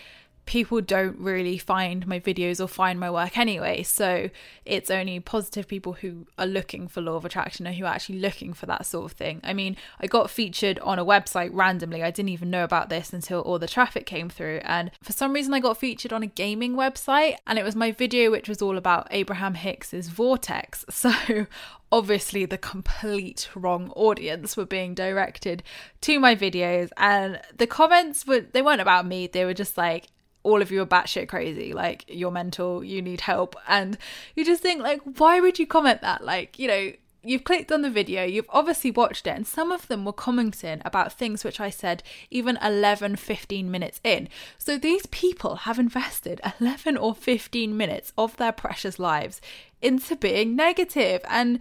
people 0.46 0.80
don't 0.80 1.18
really 1.18 1.58
find 1.58 2.06
my 2.06 2.20
videos 2.20 2.62
or 2.62 2.68
find 2.68 2.98
my 2.98 3.10
work 3.10 3.36
anyway. 3.36 3.82
So 3.82 4.30
it's 4.64 4.90
only 4.90 5.18
positive 5.18 5.66
people 5.66 5.94
who 5.94 6.26
are 6.38 6.46
looking 6.46 6.86
for 6.86 7.00
law 7.00 7.16
of 7.16 7.24
attraction 7.24 7.66
or 7.66 7.72
who 7.72 7.84
are 7.84 7.92
actually 7.92 8.20
looking 8.20 8.52
for 8.54 8.66
that 8.66 8.86
sort 8.86 9.10
of 9.10 9.18
thing. 9.18 9.40
I 9.42 9.52
mean, 9.52 9.76
I 10.00 10.06
got 10.06 10.30
featured 10.30 10.78
on 10.78 11.00
a 11.00 11.04
website 11.04 11.50
randomly. 11.52 12.02
I 12.02 12.12
didn't 12.12 12.28
even 12.28 12.48
know 12.48 12.62
about 12.62 12.88
this 12.88 13.12
until 13.12 13.40
all 13.40 13.58
the 13.58 13.66
traffic 13.66 14.06
came 14.06 14.28
through. 14.28 14.60
And 14.62 14.92
for 15.02 15.12
some 15.12 15.32
reason, 15.32 15.52
I 15.52 15.60
got 15.60 15.78
featured 15.78 16.12
on 16.12 16.22
a 16.22 16.28
gaming 16.28 16.74
website, 16.74 17.36
and 17.46 17.58
it 17.58 17.64
was 17.64 17.74
my 17.74 17.90
video 17.90 18.30
which 18.30 18.48
was 18.48 18.62
all 18.62 18.78
about 18.78 19.08
Abraham 19.10 19.54
Hicks's 19.54 20.08
Vortex. 20.08 20.84
So 21.06 21.46
obviously 21.92 22.46
the 22.46 22.58
complete 22.58 23.48
wrong 23.54 23.92
audience 23.94 24.56
were 24.56 24.66
being 24.66 24.92
directed 24.92 25.62
to 26.00 26.18
my 26.18 26.34
videos 26.34 26.90
and 26.96 27.40
the 27.56 27.66
comments 27.66 28.26
were 28.26 28.40
they 28.40 28.60
weren't 28.60 28.80
about 28.80 29.06
me 29.06 29.28
they 29.28 29.44
were 29.44 29.54
just 29.54 29.78
like 29.78 30.08
all 30.46 30.62
of 30.62 30.70
you 30.70 30.80
are 30.80 30.86
batshit 30.86 31.28
crazy, 31.28 31.72
like 31.72 32.04
you're 32.06 32.30
mental, 32.30 32.84
you 32.84 33.02
need 33.02 33.22
help. 33.22 33.56
And 33.66 33.98
you 34.36 34.44
just 34.44 34.62
think, 34.62 34.80
like, 34.80 35.00
why 35.18 35.40
would 35.40 35.58
you 35.58 35.66
comment 35.66 36.02
that? 36.02 36.24
Like, 36.24 36.56
you 36.58 36.68
know, 36.68 36.92
you've 37.24 37.42
clicked 37.42 37.72
on 37.72 37.82
the 37.82 37.90
video, 37.90 38.22
you've 38.22 38.48
obviously 38.50 38.92
watched 38.92 39.26
it, 39.26 39.30
and 39.30 39.44
some 39.44 39.72
of 39.72 39.88
them 39.88 40.04
were 40.04 40.12
commenting 40.12 40.80
about 40.84 41.12
things 41.12 41.42
which 41.42 41.58
I 41.58 41.70
said 41.70 42.04
even 42.30 42.56
11, 42.62 43.16
15 43.16 43.68
minutes 43.68 44.00
in. 44.04 44.28
So 44.56 44.78
these 44.78 45.06
people 45.06 45.56
have 45.56 45.80
invested 45.80 46.40
11 46.60 46.96
or 46.96 47.12
15 47.12 47.76
minutes 47.76 48.12
of 48.16 48.36
their 48.36 48.52
precious 48.52 49.00
lives 49.00 49.40
into 49.82 50.14
being 50.14 50.54
negative 50.54 51.22
and 51.28 51.58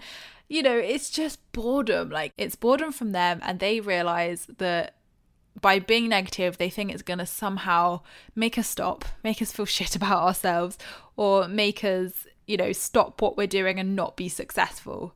you 0.47 0.61
know, 0.61 0.77
it's 0.77 1.09
just 1.09 1.39
boredom. 1.53 2.11
Like, 2.11 2.31
it's 2.37 2.55
boredom 2.55 2.91
from 2.91 3.13
them, 3.13 3.39
and 3.41 3.59
they 3.59 3.79
realize 3.79 4.45
that 4.59 4.93
by 5.65 5.79
being 5.79 6.07
negative, 6.07 6.59
they 6.59 6.69
think 6.69 6.91
it's 6.91 7.01
going 7.01 7.17
to 7.17 7.25
somehow 7.25 8.01
make 8.35 8.55
us 8.55 8.67
stop, 8.67 9.03
make 9.23 9.41
us 9.41 9.51
feel 9.51 9.65
shit 9.77 9.95
about 9.95 10.21
ourselves, 10.21 10.77
or 11.17 11.47
make 11.47 11.83
us, 11.83 12.27
you 12.45 12.55
know, 12.55 12.71
stop 12.71 13.19
what 13.19 13.35
we're 13.35 13.47
doing 13.47 13.79
and 13.79 13.95
not 13.95 14.15
be 14.15 14.29
successful. 14.29 15.15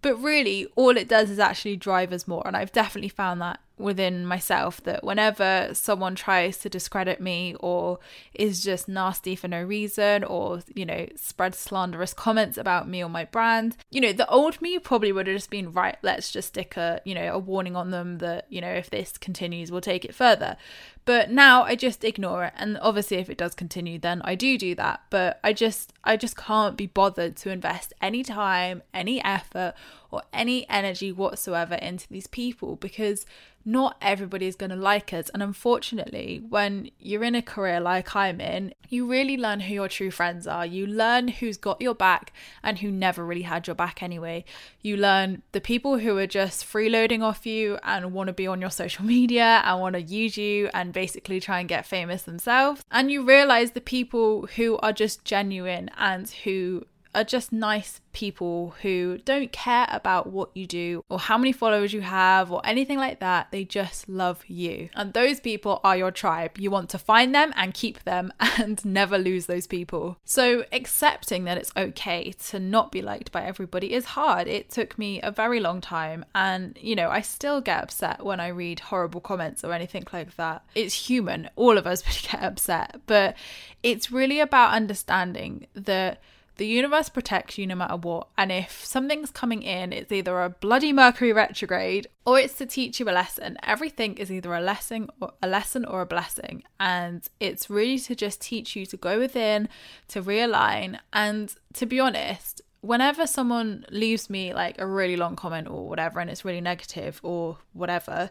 But 0.00 0.16
really, 0.16 0.66
all 0.76 0.96
it 0.96 1.08
does 1.08 1.28
is 1.28 1.38
actually 1.38 1.76
drive 1.76 2.10
us 2.10 2.26
more. 2.26 2.42
And 2.46 2.56
I've 2.56 2.72
definitely 2.72 3.10
found 3.10 3.42
that 3.42 3.60
within 3.82 4.24
myself 4.24 4.82
that 4.84 5.04
whenever 5.04 5.70
someone 5.72 6.14
tries 6.14 6.58
to 6.58 6.68
discredit 6.68 7.20
me 7.20 7.54
or 7.60 7.98
is 8.34 8.62
just 8.62 8.88
nasty 8.88 9.34
for 9.34 9.48
no 9.48 9.62
reason 9.62 10.24
or, 10.24 10.60
you 10.74 10.86
know, 10.86 11.06
spread 11.16 11.54
slanderous 11.54 12.14
comments 12.14 12.56
about 12.56 12.88
me 12.88 13.02
or 13.02 13.08
my 13.08 13.24
brand, 13.24 13.76
you 13.90 14.00
know, 14.00 14.12
the 14.12 14.28
old 14.28 14.60
me 14.62 14.78
probably 14.78 15.12
would 15.12 15.26
have 15.26 15.36
just 15.36 15.50
been, 15.50 15.72
right, 15.72 15.96
let's 16.02 16.30
just 16.30 16.48
stick 16.48 16.76
a, 16.76 17.00
you 17.04 17.14
know, 17.14 17.34
a 17.34 17.38
warning 17.38 17.76
on 17.76 17.90
them 17.90 18.18
that, 18.18 18.46
you 18.48 18.60
know, 18.60 18.72
if 18.72 18.90
this 18.90 19.18
continues, 19.18 19.70
we'll 19.70 19.80
take 19.80 20.04
it 20.04 20.14
further. 20.14 20.56
But 21.04 21.30
now 21.30 21.64
I 21.64 21.74
just 21.74 22.04
ignore 22.04 22.44
it. 22.44 22.52
And 22.56 22.78
obviously 22.80 23.16
if 23.16 23.28
it 23.28 23.38
does 23.38 23.54
continue, 23.54 23.98
then 23.98 24.22
I 24.24 24.34
do 24.34 24.56
do 24.56 24.74
that. 24.76 25.02
But 25.10 25.40
I 25.42 25.52
just, 25.52 25.92
I 26.04 26.16
just 26.16 26.36
can't 26.36 26.76
be 26.76 26.86
bothered 26.86 27.36
to 27.38 27.50
invest 27.50 27.92
any 28.00 28.22
time, 28.22 28.82
any 28.94 29.22
effort, 29.24 29.74
or 30.12 30.22
any 30.32 30.68
energy 30.68 31.10
whatsoever 31.10 31.74
into 31.74 32.06
these 32.08 32.26
people 32.28 32.76
because 32.76 33.24
not 33.64 33.96
everybody 34.02 34.46
is 34.46 34.56
going 34.56 34.70
to 34.70 34.76
like 34.76 35.12
us. 35.12 35.30
And 35.30 35.42
unfortunately, 35.42 36.42
when 36.48 36.90
you're 36.98 37.24
in 37.24 37.34
a 37.34 37.42
career 37.42 37.80
like 37.80 38.14
I'm 38.14 38.40
in, 38.40 38.74
you 38.88 39.06
really 39.06 39.36
learn 39.36 39.60
who 39.60 39.74
your 39.74 39.88
true 39.88 40.10
friends 40.10 40.46
are. 40.46 40.66
You 40.66 40.86
learn 40.86 41.28
who's 41.28 41.56
got 41.56 41.80
your 41.80 41.94
back 41.94 42.32
and 42.62 42.78
who 42.78 42.90
never 42.90 43.24
really 43.24 43.42
had 43.42 43.66
your 43.66 43.76
back 43.76 44.02
anyway. 44.02 44.44
You 44.80 44.96
learn 44.96 45.42
the 45.52 45.60
people 45.60 45.98
who 45.98 46.18
are 46.18 46.26
just 46.26 46.66
freeloading 46.66 47.22
off 47.22 47.46
you 47.46 47.78
and 47.82 48.12
want 48.12 48.26
to 48.28 48.32
be 48.32 48.46
on 48.46 48.60
your 48.60 48.70
social 48.70 49.04
media 49.16 49.62
and 49.64 49.80
want 49.80 49.94
to 49.94 50.02
use 50.02 50.36
you 50.36 50.68
and 50.74 50.92
basically 50.92 51.40
try 51.40 51.60
and 51.60 51.68
get 51.68 51.86
famous 51.86 52.22
themselves. 52.22 52.82
And 52.90 53.10
you 53.10 53.24
realize 53.24 53.70
the 53.70 53.80
people 53.80 54.48
who 54.56 54.76
are 54.78 54.92
just 54.92 55.24
genuine 55.24 55.90
and 55.96 56.28
who 56.28 56.84
are 57.14 57.24
just 57.24 57.52
nice 57.52 58.00
people 58.12 58.74
who 58.82 59.18
don't 59.24 59.52
care 59.52 59.86
about 59.90 60.30
what 60.30 60.50
you 60.54 60.66
do 60.66 61.04
or 61.08 61.18
how 61.18 61.36
many 61.38 61.52
followers 61.52 61.92
you 61.92 62.00
have 62.00 62.50
or 62.50 62.60
anything 62.64 62.98
like 62.98 63.20
that. 63.20 63.48
They 63.50 63.64
just 63.64 64.08
love 64.08 64.44
you. 64.46 64.88
And 64.94 65.12
those 65.12 65.40
people 65.40 65.80
are 65.84 65.96
your 65.96 66.10
tribe. 66.10 66.58
You 66.58 66.70
want 66.70 66.90
to 66.90 66.98
find 66.98 67.34
them 67.34 67.52
and 67.56 67.74
keep 67.74 68.02
them 68.04 68.32
and 68.58 68.82
never 68.84 69.18
lose 69.18 69.46
those 69.46 69.66
people. 69.66 70.18
So 70.24 70.64
accepting 70.72 71.44
that 71.44 71.58
it's 71.58 71.72
okay 71.76 72.32
to 72.48 72.60
not 72.60 72.92
be 72.92 73.02
liked 73.02 73.32
by 73.32 73.42
everybody 73.44 73.92
is 73.92 74.04
hard. 74.04 74.46
It 74.46 74.70
took 74.70 74.98
me 74.98 75.20
a 75.22 75.30
very 75.30 75.60
long 75.60 75.80
time. 75.80 76.24
And, 76.34 76.78
you 76.80 76.94
know, 76.94 77.08
I 77.08 77.20
still 77.20 77.60
get 77.60 77.82
upset 77.82 78.24
when 78.24 78.40
I 78.40 78.48
read 78.48 78.80
horrible 78.80 79.20
comments 79.20 79.64
or 79.64 79.72
anything 79.72 80.04
like 80.12 80.36
that. 80.36 80.64
It's 80.74 81.08
human. 81.08 81.50
All 81.56 81.78
of 81.78 81.86
us 81.86 82.04
would 82.06 82.30
get 82.30 82.42
upset. 82.42 83.00
But 83.06 83.36
it's 83.82 84.12
really 84.12 84.40
about 84.40 84.72
understanding 84.72 85.66
that 85.74 86.20
the 86.56 86.66
universe 86.66 87.08
protects 87.08 87.56
you 87.58 87.66
no 87.66 87.74
matter 87.74 87.96
what. 87.96 88.28
And 88.36 88.52
if 88.52 88.84
something's 88.84 89.30
coming 89.30 89.62
in, 89.62 89.92
it's 89.92 90.12
either 90.12 90.42
a 90.42 90.50
bloody 90.50 90.92
Mercury 90.92 91.32
retrograde 91.32 92.06
or 92.24 92.38
it's 92.38 92.54
to 92.54 92.66
teach 92.66 93.00
you 93.00 93.08
a 93.08 93.12
lesson. 93.12 93.56
Everything 93.62 94.16
is 94.16 94.30
either 94.30 94.54
a 94.54 94.60
lesson 94.60 95.08
or 95.20 95.32
a 95.42 95.48
lesson 95.48 95.84
or 95.84 96.02
a 96.02 96.06
blessing. 96.06 96.62
And 96.78 97.28
it's 97.40 97.70
really 97.70 97.98
to 98.00 98.14
just 98.14 98.40
teach 98.40 98.76
you 98.76 98.84
to 98.86 98.96
go 98.96 99.18
within, 99.18 99.68
to 100.08 100.22
realign. 100.22 100.98
And 101.12 101.54
to 101.74 101.86
be 101.86 101.98
honest, 101.98 102.60
whenever 102.82 103.26
someone 103.26 103.86
leaves 103.90 104.28
me 104.28 104.52
like 104.52 104.78
a 104.78 104.86
really 104.86 105.16
long 105.16 105.36
comment 105.36 105.68
or 105.68 105.88
whatever 105.88 106.20
and 106.20 106.28
it's 106.28 106.44
really 106.44 106.60
negative 106.60 107.18
or 107.22 107.58
whatever, 107.72 108.30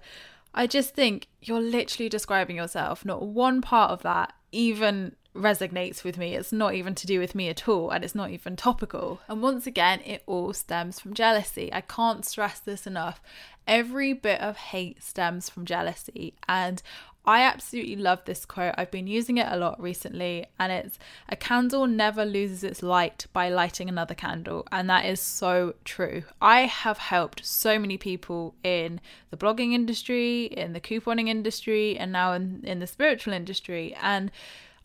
I 0.54 0.68
just 0.68 0.94
think 0.94 1.28
you're 1.42 1.62
literally 1.62 2.10
describing 2.10 2.58
yourself. 2.58 3.04
Not 3.04 3.26
one 3.26 3.62
part 3.62 3.92
of 3.92 4.04
that 4.04 4.34
even 4.52 5.16
resonates 5.36 6.04
with 6.04 6.18
me. 6.18 6.36
It's 6.36 6.52
not 6.52 6.74
even 6.74 6.96
to 6.96 7.08
do 7.08 7.20
with 7.20 7.36
me 7.36 7.50
at 7.50 7.68
all, 7.68 7.90
and 7.90 8.04
it's 8.04 8.16
not 8.16 8.32
even 8.32 8.56
topical. 8.56 9.22
And 9.28 9.42
once 9.42 9.66
again, 9.66 10.02
it 10.06 10.24
all 10.26 10.54
stems 10.54 11.00
from 11.00 11.14
jealousy. 11.14 11.72
I 11.74 11.82
can't 11.82 12.26
stress 12.26 12.60
this 12.60 12.86
enough. 12.86 13.22
Every 13.68 14.14
bit 14.14 14.42
of 14.42 14.58
hate 14.58 15.02
stems 15.04 15.50
from 15.50 15.66
jealousy. 15.66 16.34
And 16.48 16.82
I 17.24 17.44
absolutely 17.44 17.98
love 17.98 18.26
this 18.26 18.46
quote. 18.46 18.74
I've 18.78 18.90
been 18.90 19.06
using 19.06 19.38
it 19.38 19.48
a 19.48 19.56
lot 19.56 19.80
recently, 19.80 20.48
and 20.60 20.72
it's 20.72 20.98
a 21.30 21.36
candle 21.36 21.86
never 21.86 22.26
loses 22.26 22.64
its 22.64 22.82
light 22.82 23.28
by 23.32 23.48
lighting 23.48 23.88
another 23.88 24.16
candle. 24.16 24.68
And 24.72 24.90
that 24.90 25.06
is 25.06 25.22
so 25.22 25.76
true. 25.86 26.24
I 26.42 26.62
have 26.62 26.98
helped 26.98 27.46
so 27.46 27.78
many 27.78 27.98
people 27.98 28.56
in 28.64 29.00
the 29.30 29.38
blogging 29.38 29.74
industry, 29.74 30.46
in 30.46 30.74
the 30.74 30.82
couponing 30.82 31.30
industry, 31.30 31.98
and 31.98 32.12
now 32.12 32.34
in, 32.34 32.62
in 32.64 32.80
the 32.80 32.88
spiritual 32.88 33.34
industry. 33.34 33.96
And 34.02 34.32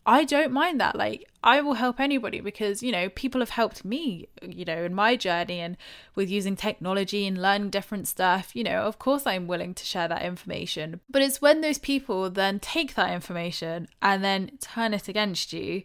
I 0.09 0.23
don't 0.23 0.53
mind 0.53 0.79
that. 0.79 0.95
Like, 0.95 1.27
I 1.43 1.59
will 1.59 1.73
help 1.73 1.99
anybody 1.99 2.39
because, 2.39 2.81
you 2.81 2.93
know, 2.93 3.09
people 3.09 3.41
have 3.41 3.49
helped 3.49 3.83
me, 3.83 4.29
you 4.41 4.63
know, 4.63 4.85
in 4.85 4.95
my 4.95 5.17
journey 5.17 5.59
and 5.59 5.75
with 6.15 6.29
using 6.29 6.55
technology 6.55 7.27
and 7.27 7.41
learning 7.41 7.71
different 7.71 8.07
stuff. 8.07 8.55
You 8.55 8.63
know, 8.63 8.83
of 8.83 8.99
course, 8.99 9.27
I'm 9.27 9.47
willing 9.47 9.73
to 9.73 9.85
share 9.85 10.07
that 10.07 10.21
information. 10.21 11.01
But 11.09 11.23
it's 11.23 11.41
when 11.41 11.59
those 11.59 11.77
people 11.77 12.29
then 12.29 12.59
take 12.61 12.95
that 12.95 13.11
information 13.11 13.89
and 14.01 14.23
then 14.23 14.51
turn 14.61 14.93
it 14.93 15.09
against 15.09 15.51
you 15.51 15.83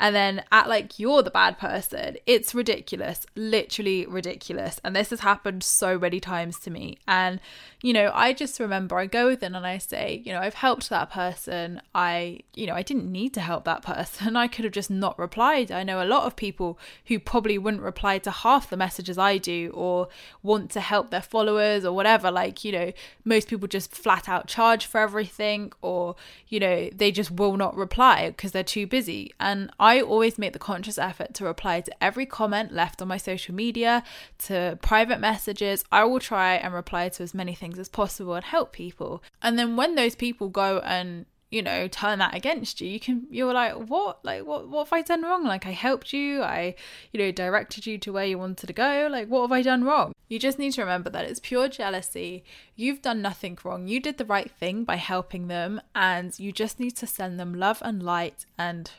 and 0.00 0.14
then 0.14 0.44
act 0.52 0.68
like 0.68 0.98
you're 0.98 1.22
the 1.22 1.30
bad 1.30 1.58
person. 1.58 2.16
It's 2.24 2.54
ridiculous, 2.54 3.26
literally 3.34 4.06
ridiculous. 4.06 4.80
And 4.84 4.94
this 4.94 5.10
has 5.10 5.20
happened 5.20 5.64
so 5.64 5.98
many 5.98 6.20
times 6.20 6.60
to 6.60 6.70
me. 6.70 6.98
And, 7.08 7.40
you 7.82 7.92
know, 7.92 8.12
I 8.14 8.32
just 8.32 8.60
remember 8.60 8.96
I 8.96 9.06
go 9.06 9.26
within 9.26 9.56
and 9.56 9.66
I 9.66 9.78
say, 9.78 10.22
you 10.24 10.32
know, 10.32 10.40
I've 10.40 10.54
helped 10.54 10.88
that 10.90 11.10
person. 11.10 11.82
I, 11.96 12.40
you 12.54 12.66
know, 12.66 12.74
I 12.74 12.82
didn't 12.82 13.10
need 13.10 13.34
to 13.34 13.40
help 13.40 13.64
that 13.64 13.82
person. 13.82 14.36
I 14.36 14.46
could 14.46 14.64
have 14.64 14.72
just 14.72 14.90
not 14.90 15.18
replied. 15.18 15.72
I 15.72 15.82
know 15.82 16.00
a 16.00 16.04
lot 16.04 16.24
of 16.24 16.36
people 16.36 16.78
who 17.06 17.18
probably 17.18 17.58
wouldn't 17.58 17.82
reply 17.82 18.18
to 18.18 18.30
half 18.30 18.70
the 18.70 18.76
messages 18.76 19.18
I 19.18 19.38
do 19.38 19.72
or 19.74 20.08
want 20.44 20.70
to 20.72 20.80
help 20.80 21.10
their 21.10 21.22
followers 21.22 21.84
or 21.84 21.92
whatever. 21.92 22.30
Like, 22.30 22.64
you 22.64 22.70
know, 22.70 22.92
most 23.24 23.48
people 23.48 23.66
just 23.66 23.92
flat 23.92 24.28
out 24.28 24.46
charge 24.46 24.86
for 24.86 25.00
everything 25.00 25.72
or, 25.82 26.14
you 26.46 26.60
know, 26.60 26.88
they 26.94 27.10
just 27.10 27.32
will 27.32 27.56
not 27.56 27.76
reply 27.76 28.28
because 28.28 28.52
they're 28.52 28.62
too 28.62 28.86
busy. 28.86 29.34
And 29.40 29.72
I 29.80 29.87
I 29.88 30.02
always 30.02 30.36
make 30.36 30.52
the 30.52 30.58
conscious 30.58 30.98
effort 30.98 31.32
to 31.32 31.46
reply 31.46 31.80
to 31.80 32.04
every 32.04 32.26
comment 32.26 32.72
left 32.72 33.00
on 33.00 33.08
my 33.08 33.16
social 33.16 33.54
media, 33.54 34.04
to 34.40 34.78
private 34.82 35.18
messages. 35.18 35.82
I 35.90 36.04
will 36.04 36.20
try 36.20 36.56
and 36.56 36.74
reply 36.74 37.08
to 37.08 37.22
as 37.22 37.32
many 37.32 37.54
things 37.54 37.78
as 37.78 37.88
possible 37.88 38.34
and 38.34 38.44
help 38.44 38.74
people. 38.74 39.22
And 39.40 39.58
then 39.58 39.76
when 39.76 39.94
those 39.94 40.14
people 40.14 40.50
go 40.50 40.80
and 40.80 41.24
you 41.50 41.62
know 41.62 41.88
turn 41.88 42.18
that 42.18 42.34
against 42.34 42.78
you 42.78 42.86
you 42.86 43.00
can 43.00 43.26
you're 43.30 43.54
like 43.54 43.72
what? 43.72 44.22
Like 44.22 44.44
what 44.44 44.68
what 44.68 44.84
have 44.84 44.92
i 44.92 45.00
done 45.00 45.22
wrong? 45.22 45.44
Like 45.44 45.64
i 45.64 45.70
helped 45.70 46.12
you. 46.12 46.42
I 46.42 46.74
you 47.10 47.18
know 47.18 47.32
directed 47.32 47.86
you 47.86 47.96
to 47.96 48.12
where 48.12 48.26
you 48.26 48.36
wanted 48.36 48.66
to 48.66 48.74
go. 48.74 49.08
Like 49.10 49.28
what 49.28 49.40
have 49.40 49.52
i 49.52 49.62
done 49.62 49.84
wrong? 49.84 50.12
You 50.28 50.38
just 50.38 50.58
need 50.58 50.72
to 50.72 50.82
remember 50.82 51.08
that 51.08 51.24
it's 51.24 51.40
pure 51.40 51.68
jealousy. 51.68 52.44
You've 52.76 53.00
done 53.00 53.22
nothing 53.22 53.56
wrong. 53.64 53.88
You 53.88 54.00
did 54.00 54.18
the 54.18 54.26
right 54.26 54.50
thing 54.50 54.84
by 54.84 54.96
helping 54.96 55.48
them 55.48 55.80
and 55.94 56.38
you 56.38 56.52
just 56.52 56.78
need 56.78 56.94
to 56.98 57.06
send 57.06 57.40
them 57.40 57.54
love 57.54 57.80
and 57.82 58.02
light 58.02 58.44
and 58.58 58.90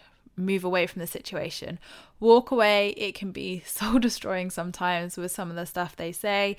move 0.46 0.64
away 0.64 0.88
from 0.88 1.00
the 1.00 1.08
situation. 1.08 1.80
Walk 2.20 2.52
away. 2.52 2.90
It 2.92 3.16
can 3.16 3.32
be 3.32 3.60
soul 3.66 4.00
destroying 4.00 4.50
sometimes 4.50 5.18
with 5.18 5.32
some 5.32 5.50
of 5.50 5.56
the 5.56 5.66
stuff 5.66 5.96
they 5.96 6.12
say, 6.12 6.58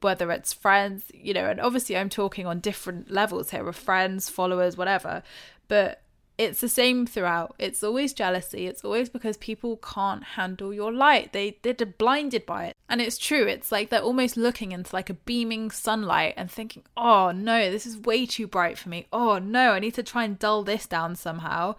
whether 0.00 0.30
it's 0.30 0.52
friends, 0.52 1.04
you 1.14 1.34
know, 1.34 1.46
and 1.46 1.60
obviously 1.60 1.96
I'm 1.96 2.10
talking 2.10 2.46
on 2.46 2.60
different 2.60 3.10
levels 3.10 3.50
here 3.50 3.64
with 3.64 3.76
friends, 3.76 4.28
followers, 4.28 4.76
whatever. 4.76 5.22
But 5.68 6.02
it's 6.38 6.60
the 6.60 6.68
same 6.68 7.06
throughout. 7.06 7.54
It's 7.58 7.82
always 7.82 8.12
jealousy. 8.12 8.66
It's 8.66 8.84
always 8.84 9.08
because 9.08 9.36
people 9.38 9.78
can't 9.78 10.22
handle 10.22 10.72
your 10.72 10.92
light. 10.92 11.32
They 11.32 11.58
they're 11.62 11.74
blinded 11.74 12.44
by 12.44 12.66
it. 12.66 12.76
And 12.88 13.00
it's 13.00 13.18
true. 13.18 13.46
It's 13.46 13.72
like 13.72 13.88
they're 13.88 14.00
almost 14.00 14.36
looking 14.36 14.72
into 14.72 14.94
like 14.94 15.08
a 15.08 15.14
beaming 15.14 15.70
sunlight 15.70 16.34
and 16.36 16.50
thinking, 16.50 16.82
"Oh 16.96 17.30
no, 17.32 17.70
this 17.70 17.86
is 17.86 17.98
way 17.98 18.26
too 18.26 18.46
bright 18.46 18.76
for 18.76 18.88
me. 18.90 19.06
Oh 19.12 19.38
no, 19.38 19.72
I 19.72 19.78
need 19.78 19.94
to 19.94 20.02
try 20.02 20.24
and 20.24 20.38
dull 20.38 20.62
this 20.62 20.86
down 20.86 21.16
somehow." 21.16 21.76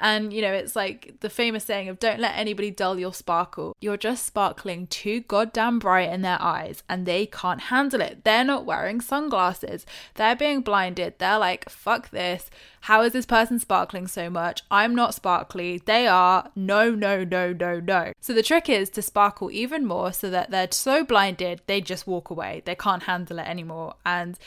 And, 0.00 0.32
you 0.32 0.42
know, 0.42 0.52
it's 0.52 0.76
like 0.76 1.16
the 1.20 1.30
famous 1.30 1.64
saying 1.64 1.88
of 1.88 1.98
don't 1.98 2.20
let 2.20 2.36
anybody 2.36 2.70
dull 2.70 2.98
your 2.98 3.12
sparkle. 3.12 3.76
You're 3.80 3.96
just 3.96 4.26
sparkling 4.26 4.86
too 4.86 5.20
goddamn 5.20 5.78
bright 5.78 6.12
in 6.12 6.22
their 6.22 6.40
eyes 6.40 6.82
and 6.88 7.04
they 7.04 7.26
can't 7.26 7.62
handle 7.62 8.00
it. 8.00 8.24
They're 8.24 8.44
not 8.44 8.64
wearing 8.64 9.00
sunglasses. 9.00 9.86
They're 10.14 10.36
being 10.36 10.60
blinded. 10.60 11.14
They're 11.18 11.38
like, 11.38 11.68
fuck 11.68 12.10
this. 12.10 12.50
How 12.82 13.02
is 13.02 13.12
this 13.12 13.26
person 13.26 13.58
sparkling 13.58 14.06
so 14.06 14.30
much? 14.30 14.62
I'm 14.70 14.94
not 14.94 15.14
sparkly. 15.14 15.82
They 15.84 16.06
are. 16.06 16.50
No, 16.54 16.94
no, 16.94 17.24
no, 17.24 17.52
no, 17.52 17.80
no. 17.80 18.12
So 18.20 18.32
the 18.32 18.42
trick 18.42 18.68
is 18.68 18.90
to 18.90 19.02
sparkle 19.02 19.50
even 19.50 19.84
more 19.84 20.12
so 20.12 20.30
that 20.30 20.50
they're 20.50 20.68
so 20.70 21.04
blinded 21.04 21.62
they 21.66 21.80
just 21.80 22.06
walk 22.06 22.30
away. 22.30 22.62
They 22.64 22.74
can't 22.76 23.02
handle 23.02 23.40
it 23.40 23.48
anymore. 23.48 23.94
And 24.06 24.38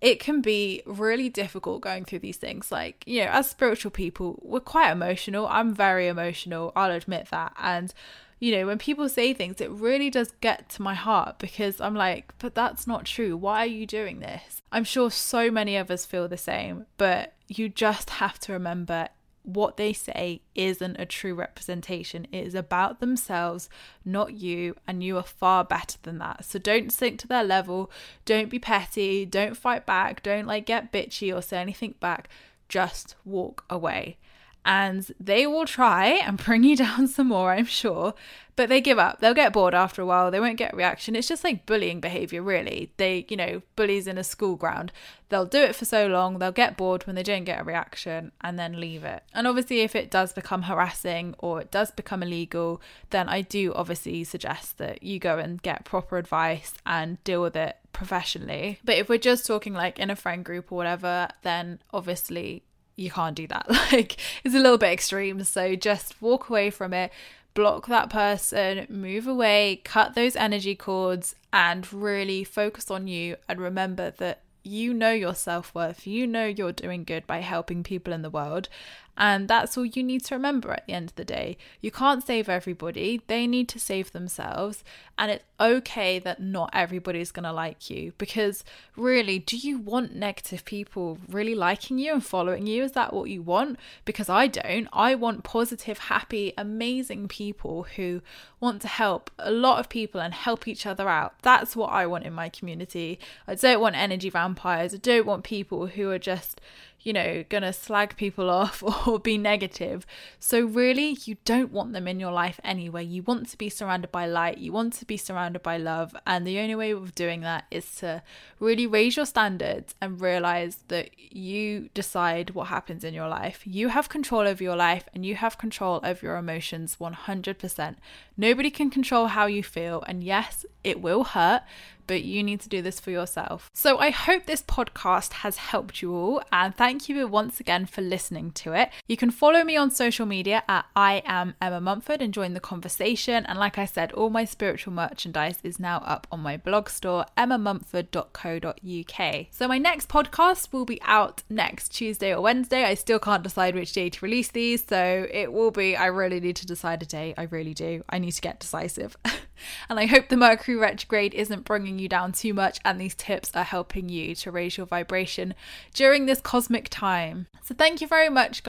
it 0.00 0.18
can 0.18 0.40
be 0.40 0.82
really 0.86 1.28
difficult 1.28 1.82
going 1.82 2.04
through 2.04 2.20
these 2.20 2.36
things. 2.36 2.72
Like, 2.72 3.04
you 3.06 3.22
know, 3.22 3.30
as 3.30 3.50
spiritual 3.50 3.90
people, 3.90 4.38
we're 4.42 4.60
quite 4.60 4.90
emotional. 4.90 5.46
I'm 5.48 5.74
very 5.74 6.08
emotional, 6.08 6.72
I'll 6.74 6.92
admit 6.92 7.28
that. 7.30 7.52
And, 7.60 7.92
you 8.38 8.52
know, 8.52 8.66
when 8.66 8.78
people 8.78 9.08
say 9.08 9.34
things, 9.34 9.60
it 9.60 9.70
really 9.70 10.08
does 10.08 10.32
get 10.40 10.70
to 10.70 10.82
my 10.82 10.94
heart 10.94 11.38
because 11.38 11.80
I'm 11.80 11.94
like, 11.94 12.32
but 12.38 12.54
that's 12.54 12.86
not 12.86 13.04
true. 13.04 13.36
Why 13.36 13.60
are 13.60 13.66
you 13.66 13.86
doing 13.86 14.20
this? 14.20 14.62
I'm 14.72 14.84
sure 14.84 15.10
so 15.10 15.50
many 15.50 15.76
of 15.76 15.90
us 15.90 16.06
feel 16.06 16.28
the 16.28 16.38
same, 16.38 16.86
but 16.96 17.34
you 17.48 17.68
just 17.68 18.10
have 18.10 18.38
to 18.40 18.52
remember 18.52 19.08
what 19.42 19.76
they 19.76 19.92
say 19.92 20.42
isn't 20.54 20.96
a 21.00 21.06
true 21.06 21.34
representation. 21.34 22.26
It 22.32 22.46
is 22.46 22.54
about 22.54 23.00
themselves, 23.00 23.68
not 24.04 24.34
you, 24.34 24.76
and 24.86 25.02
you 25.02 25.16
are 25.16 25.22
far 25.22 25.64
better 25.64 25.98
than 26.02 26.18
that. 26.18 26.44
So 26.44 26.58
don't 26.58 26.92
sink 26.92 27.18
to 27.20 27.28
their 27.28 27.44
level. 27.44 27.90
Don't 28.24 28.50
be 28.50 28.58
petty. 28.58 29.24
Don't 29.24 29.56
fight 29.56 29.86
back. 29.86 30.22
Don't 30.22 30.46
like 30.46 30.66
get 30.66 30.92
bitchy 30.92 31.34
or 31.34 31.42
say 31.42 31.58
anything 31.58 31.94
back. 32.00 32.28
Just 32.68 33.16
walk 33.24 33.64
away 33.68 34.18
and 34.64 35.10
they 35.18 35.46
will 35.46 35.66
try 35.66 36.06
and 36.06 36.36
bring 36.42 36.64
you 36.64 36.76
down 36.76 37.08
some 37.08 37.28
more, 37.28 37.52
I'm 37.52 37.64
sure, 37.64 38.14
but 38.60 38.68
they 38.68 38.82
give 38.82 38.98
up. 38.98 39.20
They'll 39.20 39.32
get 39.32 39.54
bored 39.54 39.72
after 39.72 40.02
a 40.02 40.04
while. 40.04 40.30
They 40.30 40.38
won't 40.38 40.58
get 40.58 40.74
a 40.74 40.76
reaction. 40.76 41.16
It's 41.16 41.26
just 41.26 41.44
like 41.44 41.64
bullying 41.64 41.98
behavior, 41.98 42.42
really. 42.42 42.92
They, 42.98 43.24
you 43.30 43.36
know, 43.38 43.62
bullies 43.74 44.06
in 44.06 44.18
a 44.18 44.22
school 44.22 44.54
ground. 44.54 44.92
They'll 45.30 45.46
do 45.46 45.62
it 45.62 45.74
for 45.74 45.86
so 45.86 46.08
long, 46.08 46.38
they'll 46.38 46.52
get 46.52 46.76
bored 46.76 47.06
when 47.06 47.16
they 47.16 47.22
don't 47.22 47.44
get 47.44 47.62
a 47.62 47.64
reaction 47.64 48.32
and 48.42 48.58
then 48.58 48.78
leave 48.78 49.02
it. 49.02 49.22
And 49.32 49.46
obviously, 49.46 49.80
if 49.80 49.96
it 49.96 50.10
does 50.10 50.34
become 50.34 50.64
harassing 50.64 51.34
or 51.38 51.62
it 51.62 51.70
does 51.70 51.90
become 51.90 52.22
illegal, 52.22 52.82
then 53.08 53.30
I 53.30 53.40
do 53.40 53.72
obviously 53.72 54.24
suggest 54.24 54.76
that 54.76 55.02
you 55.02 55.18
go 55.18 55.38
and 55.38 55.62
get 55.62 55.86
proper 55.86 56.18
advice 56.18 56.74
and 56.84 57.24
deal 57.24 57.40
with 57.40 57.56
it 57.56 57.78
professionally. 57.94 58.78
But 58.84 58.98
if 58.98 59.08
we're 59.08 59.16
just 59.16 59.46
talking 59.46 59.72
like 59.72 59.98
in 59.98 60.10
a 60.10 60.16
friend 60.16 60.44
group 60.44 60.70
or 60.70 60.74
whatever, 60.74 61.28
then 61.40 61.80
obviously 61.94 62.64
you 63.00 63.10
can't 63.10 63.34
do 63.34 63.46
that. 63.48 63.66
Like, 63.92 64.18
it's 64.44 64.54
a 64.54 64.58
little 64.58 64.78
bit 64.78 64.92
extreme. 64.92 65.42
So 65.42 65.74
just 65.74 66.20
walk 66.22 66.48
away 66.48 66.70
from 66.70 66.92
it, 66.92 67.10
block 67.54 67.86
that 67.86 68.10
person, 68.10 68.86
move 68.88 69.26
away, 69.26 69.80
cut 69.84 70.14
those 70.14 70.36
energy 70.36 70.74
cords, 70.74 71.34
and 71.52 71.90
really 71.92 72.44
focus 72.44 72.90
on 72.90 73.08
you. 73.08 73.36
And 73.48 73.60
remember 73.60 74.10
that 74.12 74.42
you 74.62 74.92
know 74.92 75.12
your 75.12 75.34
self 75.34 75.74
worth, 75.74 76.06
you 76.06 76.26
know 76.26 76.46
you're 76.46 76.72
doing 76.72 77.04
good 77.04 77.26
by 77.26 77.38
helping 77.38 77.82
people 77.82 78.12
in 78.12 78.22
the 78.22 78.30
world, 78.30 78.68
and 79.16 79.48
that's 79.48 79.76
all 79.76 79.84
you 79.84 80.02
need 80.02 80.24
to 80.24 80.34
remember 80.34 80.72
at 80.72 80.86
the 80.86 80.92
end 80.92 81.10
of 81.10 81.16
the 81.16 81.24
day. 81.24 81.56
You 81.80 81.90
can't 81.90 82.24
save 82.24 82.48
everybody, 82.48 83.20
they 83.26 83.46
need 83.46 83.68
to 83.70 83.78
save 83.78 84.12
themselves. 84.12 84.82
And 85.18 85.30
it's 85.30 85.44
okay 85.60 86.18
that 86.20 86.40
not 86.40 86.70
everybody's 86.72 87.30
going 87.30 87.44
to 87.44 87.52
like 87.52 87.90
you 87.90 88.14
because 88.16 88.64
really, 88.96 89.38
do 89.38 89.56
you 89.56 89.78
want 89.78 90.14
negative 90.14 90.64
people 90.64 91.18
really 91.28 91.54
liking 91.54 91.98
you 91.98 92.14
and 92.14 92.24
following 92.24 92.66
you? 92.66 92.82
Is 92.82 92.92
that 92.92 93.12
what 93.12 93.28
you 93.28 93.42
want? 93.42 93.78
Because 94.06 94.30
I 94.30 94.46
don't. 94.46 94.88
I 94.92 95.14
want 95.14 95.44
positive, 95.44 95.98
happy, 95.98 96.54
amazing 96.56 97.28
people 97.28 97.82
who 97.96 98.22
want 98.60 98.80
to 98.82 98.88
help 98.88 99.30
a 99.38 99.50
lot 99.50 99.80
of 99.80 99.90
people 99.90 100.20
and 100.20 100.32
help 100.32 100.66
each 100.66 100.86
other 100.86 101.08
out. 101.08 101.34
That's 101.42 101.76
what 101.76 101.90
I 101.90 102.06
want 102.06 102.24
in 102.24 102.32
my 102.32 102.48
community. 102.48 103.18
I 103.46 103.54
don't 103.54 103.80
want 103.80 103.96
energy 103.96 104.30
vampires. 104.30 104.94
I 104.94 104.98
don't 104.98 105.26
want 105.26 105.44
people 105.44 105.88
who 105.88 106.10
are 106.10 106.18
just 106.18 106.60
you 107.02 107.12
know, 107.12 107.44
gonna 107.48 107.72
slag 107.72 108.16
people 108.16 108.50
off 108.62 108.82
or 109.06 109.18
be 109.18 109.38
negative. 109.38 110.06
So, 110.38 110.64
really, 110.64 111.18
you 111.24 111.36
don't 111.44 111.72
want 111.72 111.92
them 111.92 112.06
in 112.06 112.20
your 112.20 112.32
life 112.32 112.60
anyway. 112.62 113.04
You 113.04 113.22
want 113.22 113.48
to 113.50 113.58
be 113.58 113.68
surrounded 113.68 114.12
by 114.12 114.26
light, 114.26 114.58
you 114.58 114.72
want 114.72 114.92
to 114.94 115.04
be 115.04 115.16
surrounded 115.16 115.62
by 115.62 115.76
love. 115.76 116.14
And 116.26 116.46
the 116.46 116.58
only 116.58 116.74
way 116.74 116.92
of 116.92 117.14
doing 117.14 117.40
that 117.42 117.64
is 117.70 117.94
to 117.96 118.22
really 118.58 118.86
raise 118.86 119.16
your 119.16 119.26
standards 119.26 119.94
and 120.00 120.20
realize 120.20 120.78
that 120.88 121.10
you 121.18 121.88
decide 121.94 122.50
what 122.50 122.68
happens 122.68 123.04
in 123.04 123.14
your 123.14 123.28
life. 123.28 123.62
You 123.64 123.88
have 123.88 124.08
control 124.08 124.42
over 124.42 124.62
your 124.62 124.76
life 124.76 125.08
and 125.14 125.24
you 125.24 125.36
have 125.36 125.58
control 125.58 126.00
over 126.02 126.24
your 126.24 126.36
emotions 126.36 126.96
100%. 127.00 127.96
Nobody 128.36 128.70
can 128.70 128.90
control 128.90 129.28
how 129.28 129.46
you 129.46 129.62
feel. 129.62 130.02
And 130.06 130.22
yes, 130.22 130.64
it 130.82 131.00
will 131.00 131.24
hurt 131.24 131.62
but 132.10 132.24
you 132.24 132.42
need 132.42 132.60
to 132.60 132.68
do 132.68 132.82
this 132.82 132.98
for 132.98 133.12
yourself. 133.12 133.70
So 133.72 133.98
I 133.98 134.10
hope 134.10 134.46
this 134.46 134.64
podcast 134.64 135.32
has 135.44 135.58
helped 135.58 136.02
you 136.02 136.12
all, 136.12 136.42
and 136.50 136.74
thank 136.74 137.08
you 137.08 137.24
once 137.28 137.60
again 137.60 137.86
for 137.86 138.02
listening 138.02 138.50
to 138.62 138.72
it. 138.72 138.90
You 139.06 139.16
can 139.16 139.30
follow 139.30 139.62
me 139.62 139.76
on 139.76 139.92
social 139.92 140.26
media 140.26 140.64
at 140.68 140.86
I 140.96 141.22
am 141.24 141.54
Emma 141.62 141.80
Mumford 141.80 142.20
and 142.20 142.34
join 142.34 142.54
the 142.54 142.58
conversation. 142.58 143.46
And 143.46 143.60
like 143.60 143.78
I 143.78 143.84
said, 143.84 144.10
all 144.10 144.28
my 144.28 144.44
spiritual 144.44 144.92
merchandise 144.92 145.60
is 145.62 145.78
now 145.78 145.98
up 145.98 146.26
on 146.32 146.40
my 146.40 146.56
blog 146.56 146.88
store, 146.88 147.26
emmamumford.co.uk. 147.38 149.46
So 149.52 149.68
my 149.68 149.78
next 149.78 150.08
podcast 150.08 150.72
will 150.72 150.84
be 150.84 151.00
out 151.02 151.44
next 151.48 151.90
Tuesday 151.90 152.34
or 152.34 152.40
Wednesday. 152.40 152.82
I 152.82 152.94
still 152.94 153.20
can't 153.20 153.44
decide 153.44 153.76
which 153.76 153.92
day 153.92 154.10
to 154.10 154.24
release 154.24 154.48
these, 154.48 154.84
so 154.84 155.28
it 155.30 155.52
will 155.52 155.70
be. 155.70 155.94
I 155.94 156.06
really 156.06 156.40
need 156.40 156.56
to 156.56 156.66
decide 156.66 157.04
a 157.04 157.06
day. 157.06 157.34
I 157.38 157.44
really 157.44 157.74
do. 157.74 158.02
I 158.08 158.18
need 158.18 158.32
to 158.32 158.42
get 158.42 158.58
decisive. 158.58 159.16
and 159.88 159.98
I 159.98 160.06
hope 160.06 160.28
the 160.28 160.36
Mercury 160.36 160.76
retrograde 160.76 161.34
isn't 161.34 161.64
bringing 161.64 161.98
you 161.98 162.08
down 162.08 162.32
too 162.32 162.54
much, 162.54 162.78
and 162.84 163.00
these 163.00 163.14
tips 163.14 163.50
are 163.54 163.64
helping 163.64 164.08
you 164.08 164.34
to 164.36 164.50
raise 164.50 164.76
your 164.76 164.86
vibration 164.86 165.54
during 165.94 166.26
this 166.26 166.40
cosmic 166.40 166.88
time. 166.88 167.46
So, 167.62 167.74
thank 167.74 168.00
you 168.00 168.06
very 168.06 168.28
much, 168.28 168.62